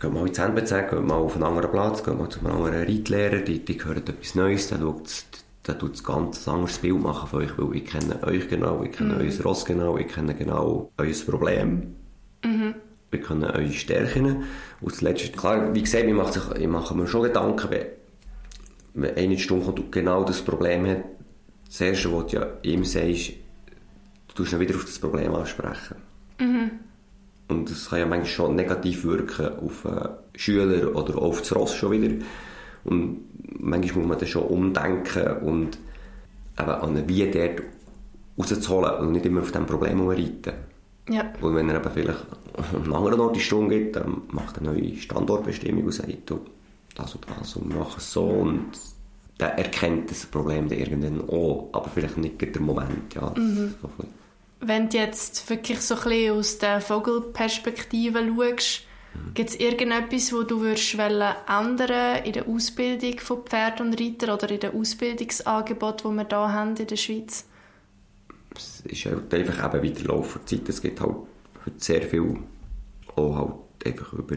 geh 0.00 0.08
mal 0.08 0.26
ins 0.26 0.38
Handbezirk, 0.38 0.90
geh 0.90 0.96
mal 0.96 1.16
auf 1.16 1.34
einen 1.34 1.44
anderen 1.44 1.70
Platz, 1.70 2.02
geh 2.02 2.12
mal 2.12 2.28
zu 2.28 2.40
einem 2.40 2.56
anderen 2.56 2.84
Reitlehrer, 2.84 3.40
die, 3.40 3.64
die 3.64 3.84
hören 3.84 3.98
etwas 3.98 4.34
Neues, 4.34 4.68
dann 4.68 4.80
schaut 4.80 5.08
dann 5.62 5.78
tut 5.78 5.94
es 5.94 6.02
ganz 6.02 6.46
ein 6.48 6.54
anderes 6.54 6.78
Bild 6.78 7.00
machen 7.00 7.28
von 7.28 7.42
euch, 7.42 7.56
weil 7.56 7.76
ich 7.76 7.84
kenne 7.86 8.22
euch 8.24 8.48
genau, 8.48 8.82
ich 8.82 8.92
kenne 8.92 9.14
mhm. 9.14 9.20
euer 9.20 9.44
Ross 9.44 9.64
genau, 9.64 9.96
ich 9.96 10.08
kenne 10.08 10.34
genau 10.34 10.90
euer 10.98 11.14
Problem. 11.26 11.94
Mhm. 12.44 12.74
Wir 13.10 13.20
kennen 13.20 13.44
eure 13.44 13.72
Stärken. 13.72 14.44
Und 14.80 14.94
zuletzt, 14.94 15.36
klar, 15.36 15.72
wie 15.74 15.82
gesagt, 15.82 16.04
ich 16.04 16.14
mache, 16.14 16.32
sich, 16.32 16.50
ich 16.58 16.68
mache 16.68 16.96
mir 16.96 17.06
schon 17.06 17.22
Gedanken, 17.22 17.70
wenn, 17.70 17.86
wenn 18.94 19.16
eine 19.16 19.38
Stunde 19.38 19.66
kommt 19.66 19.78
und 19.78 19.92
genau 19.92 20.24
das 20.24 20.42
Problem 20.42 20.86
hat, 20.86 21.04
das 21.66 21.80
Erste, 21.80 22.12
was 22.12 22.26
du 22.26 22.36
ja 22.36 22.46
ihm 22.62 22.84
sagst, 22.84 23.32
du 24.28 24.34
tust 24.34 24.52
ihn 24.52 24.60
wieder 24.60 24.74
auf 24.74 24.84
das 24.84 24.98
Problem 24.98 25.34
ansprechen. 25.34 25.96
Mhm. 26.40 26.70
Und 27.48 27.70
das 27.70 27.88
kann 27.88 28.00
ja 28.00 28.06
manchmal 28.06 28.28
schon 28.28 28.56
negativ 28.56 29.04
wirken 29.04 29.58
auf 29.58 29.84
äh, 29.84 30.08
Schüler 30.36 30.96
oder 30.96 31.18
auf 31.18 31.40
das 31.40 31.54
Ross 31.54 31.74
schon 31.74 31.92
wieder. 31.92 32.24
Und 32.84 33.24
manchmal 33.58 34.02
muss 34.02 34.08
man 34.08 34.18
dann 34.18 34.28
schon 34.28 34.42
umdenken 34.44 35.36
und 35.38 35.78
eben 36.58 36.70
an 36.70 37.08
wie 37.08 37.30
dort 37.30 37.62
rauszuholen 38.38 38.94
und 38.98 39.12
nicht 39.12 39.26
immer 39.26 39.40
auf 39.40 39.52
diesem 39.52 39.66
Problem 39.66 40.06
reiten. 40.08 40.52
Ja. 41.08 41.32
Und 41.40 41.54
wenn 41.54 41.68
er 41.68 41.76
eben 41.76 41.90
vielleicht 41.92 42.26
an 42.56 42.82
einem 42.82 42.94
anderen 42.94 43.20
Ort 43.20 43.36
die 43.36 43.40
Stunde 43.40 43.78
geht, 43.78 43.96
dann 43.96 44.22
macht 44.30 44.56
er 44.56 44.62
eine 44.68 44.72
neue 44.72 44.96
Standortbestimmung 44.96 45.84
und 45.84 45.92
sagt, 45.92 46.30
du, 46.30 46.40
das 46.94 47.14
und 47.14 47.26
das 47.38 47.56
und 47.56 47.74
mach 47.74 47.98
es 47.98 48.12
so 48.12 48.24
und 48.24 48.70
der 49.40 49.58
erkennt 49.58 50.10
das 50.10 50.26
Problem 50.26 50.68
dann 50.68 50.78
irgendwann 50.78 51.28
auch, 51.28 51.70
aber 51.72 51.88
vielleicht 51.88 52.18
nicht 52.18 52.40
der 52.40 52.62
Moment. 52.62 53.14
Ja, 53.14 53.32
mhm. 53.36 53.74
so 53.80 53.90
wenn 54.64 54.88
du 54.88 54.96
jetzt 54.96 55.50
wirklich 55.50 55.80
so 55.80 55.96
ein 55.96 56.02
bisschen 56.04 56.38
aus 56.38 56.58
der 56.58 56.80
Vogelperspektive 56.80 58.20
schaust, 58.36 58.82
Gibt 59.34 59.50
es 59.50 59.56
irgendetwas, 59.56 60.32
wo 60.32 60.42
du 60.42 60.60
würdest 60.60 60.94
ändern 60.94 62.24
in 62.24 62.32
der 62.32 62.48
Ausbildung 62.48 63.18
von 63.18 63.42
Pferden 63.44 63.88
und 63.88 64.00
Reitern 64.00 64.30
oder 64.30 64.50
in 64.50 64.60
den 64.60 64.74
Ausbildungsangebot, 64.74 66.04
die 66.04 66.08
wir 66.08 66.26
hier 66.28 66.52
haben 66.52 66.76
in 66.76 66.86
der 66.86 66.96
Schweiz? 66.96 67.46
Es 68.54 68.80
ist 68.84 69.06
halt 69.06 69.32
einfach 69.32 69.74
eben 69.74 69.82
wieder 69.82 70.04
Lauf 70.04 70.34
der 70.34 70.46
Zeit. 70.46 70.68
Es 70.68 70.82
gibt 70.82 71.00
halt 71.00 71.16
sehr 71.78 72.02
viel 72.02 72.38
auch 73.16 73.36
halt 73.36 73.86
einfach 73.86 74.12
über, 74.12 74.36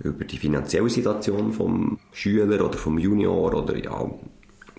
über 0.00 0.24
die 0.24 0.38
finanzielle 0.38 0.90
Situation 0.90 1.50
des 1.50 2.18
Schülers 2.18 2.60
oder 2.60 2.76
vom 2.76 2.98
Junior 2.98 3.54
oder 3.54 3.76
ja, 3.76 4.10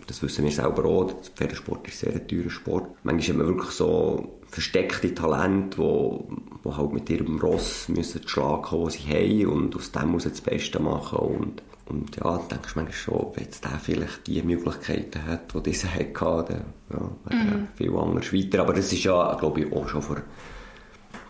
das 0.08 0.22
wissen 0.22 0.46
wir 0.46 0.52
selber 0.52 0.86
auch, 0.86 1.06
der 1.08 1.32
Pferdesport 1.36 1.88
ist 1.88 2.00
sehr 2.00 2.13
ein 2.13 2.28
teurer 2.28 2.50
Sport. 2.50 2.89
Manchmal 3.04 3.30
hat 3.30 3.38
man 3.38 3.48
wirklich 3.48 3.72
so 3.72 4.39
versteckte 4.48 5.13
Talente, 5.13 5.78
die, 5.78 6.35
die 6.65 6.75
halt 6.75 6.93
mit 6.93 7.10
ihrem 7.10 7.39
Ross 7.39 7.88
müssen 7.89 8.28
Schlag 8.28 8.63
kommen, 8.63 8.89
die 8.89 8.97
sie 8.97 9.45
haben 9.45 9.54
und 9.54 9.75
aus 9.75 9.91
dem 9.91 10.10
muss 10.10 10.23
das 10.23 10.41
Beste 10.41 10.80
machen 10.80 11.19
und 11.19 11.62
und 11.88 12.15
ja, 12.15 12.38
denkst 12.38 12.73
du 12.73 12.80
manchmal 12.80 12.93
schon, 12.93 13.32
wenn 13.36 13.43
jetzt 13.43 13.63
der 13.63 13.80
vielleicht 13.80 14.25
die 14.25 14.41
Möglichkeiten 14.41 15.23
hat, 15.25 15.54
die 15.54 15.62
dieser 15.62 15.93
hatte, 15.93 16.19
dann 16.19 16.65
ja, 16.89 17.12
wäre 17.25 17.58
mhm. 17.58 17.67
viel 17.75 17.95
anders 17.95 18.34
weiter. 18.34 18.62
Aber 18.62 18.73
das 18.73 18.91
ist 18.91 19.04
ja, 19.04 19.36
glaube 19.36 19.62
ich, 19.62 19.71
auch 19.71 19.88
schon 19.88 20.01
vor 20.01 20.21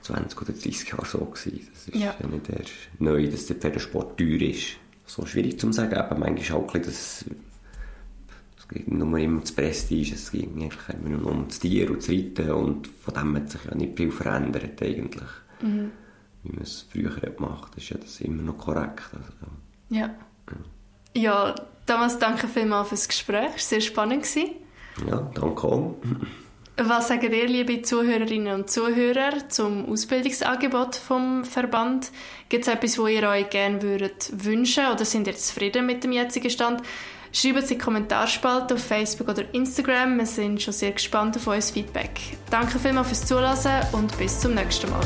20 0.03 0.41
oder 0.41 0.53
30 0.53 0.89
Jahren 0.89 1.05
so 1.05 1.17
gewesen. 1.17 1.67
Das 1.73 1.87
ist 1.89 1.95
ja, 1.95 2.15
ja 2.17 2.27
nicht 2.27 2.49
erst 2.49 2.71
neu, 2.99 3.27
dass 3.27 3.47
der 3.47 3.57
Pferdesport 3.57 4.17
teuer 4.17 4.41
ist. 4.41 4.77
So 5.05 5.25
schwierig 5.25 5.59
zu 5.59 5.71
sagen, 5.73 5.95
aber 5.95 6.17
manchmal 6.17 6.59
auch 6.59 6.73
ein 6.73 6.81
bisschen 6.81 6.85
das 6.85 7.25
es 8.67 8.75
geht 8.75 8.87
nur 8.87 9.17
immer 9.17 9.35
um 9.35 9.41
das 9.41 9.51
Prestige, 9.51 10.15
es 10.15 10.31
geht 10.31 10.49
einfach 10.59 10.93
immer 10.93 11.09
nur 11.09 11.31
um 11.31 11.47
das 11.47 11.59
Tier 11.59 11.89
und 11.89 11.97
das 11.97 12.09
Reiten 12.09 12.51
und 12.51 12.87
von 12.87 13.13
dem 13.13 13.35
hat 13.35 13.49
sich 13.49 13.63
ja 13.65 13.75
nicht 13.75 13.97
viel 13.97 14.11
verändert 14.11 14.81
eigentlich. 14.81 15.29
Mhm. 15.61 15.91
Wie 16.43 16.51
man 16.51 16.63
es 16.63 16.85
früher 16.91 17.09
gemacht 17.09 17.71
hat, 17.71 17.77
ist 17.77 17.89
ja 17.89 17.97
das 17.97 18.21
immer 18.21 18.41
noch 18.41 18.57
korrekt. 18.57 19.09
Also, 19.13 19.51
ja. 19.89 20.13
Ja, 21.13 21.55
damals 21.85 22.19
danke 22.19 22.47
vielmals 22.47 22.89
fürs 22.89 23.07
Gespräch. 23.07 23.51
Es 23.55 23.63
war 23.63 23.79
sehr 23.79 23.81
spannend. 23.81 24.27
Ja, 25.07 25.31
danke 25.33 25.67
auch. 25.67 25.95
Was 26.77 27.07
sagen 27.07 27.31
ihr, 27.31 27.47
liebe 27.47 27.83
Zuhörerinnen 27.83 28.53
und 28.53 28.69
Zuhörer, 28.69 29.47
zum 29.47 29.85
Ausbildungsangebot 29.85 30.97
vom 30.97 31.45
Verband? 31.45 32.11
Gibt 32.49 32.67
es 32.67 32.73
etwas, 32.73 32.99
wo 32.99 33.07
ihr 33.07 33.29
euch 33.29 33.49
gerne 33.49 33.81
würdet 33.81 34.29
wünschen 34.33 34.85
oder 34.87 35.05
sind 35.05 35.25
ihr 35.27 35.37
zufrieden 35.37 35.85
mit 35.85 36.03
dem 36.03 36.11
jetzigen 36.11 36.49
Stand? 36.49 36.81
Schreibt 37.35 37.57
es 37.57 37.63
in 37.69 37.77
die 37.77 37.83
Kommentarspalte 37.83 38.75
auf 38.75 38.83
Facebook 38.85 39.27
oder 39.27 39.43
Instagram. 39.53 40.17
Wir 40.17 40.25
sind 40.25 40.61
schon 40.61 40.73
sehr 40.73 40.93
gespannt 40.93 41.35
auf 41.35 41.45
euer 41.47 41.61
Feedback. 41.61 42.11
Danke 42.49 42.79
vielmals 42.79 43.09
fürs 43.09 43.25
Zuhören 43.25 43.85
und 43.91 44.17
bis 44.17 44.39
zum 44.39 44.53
nächsten 44.53 44.89
Mal. 44.89 45.01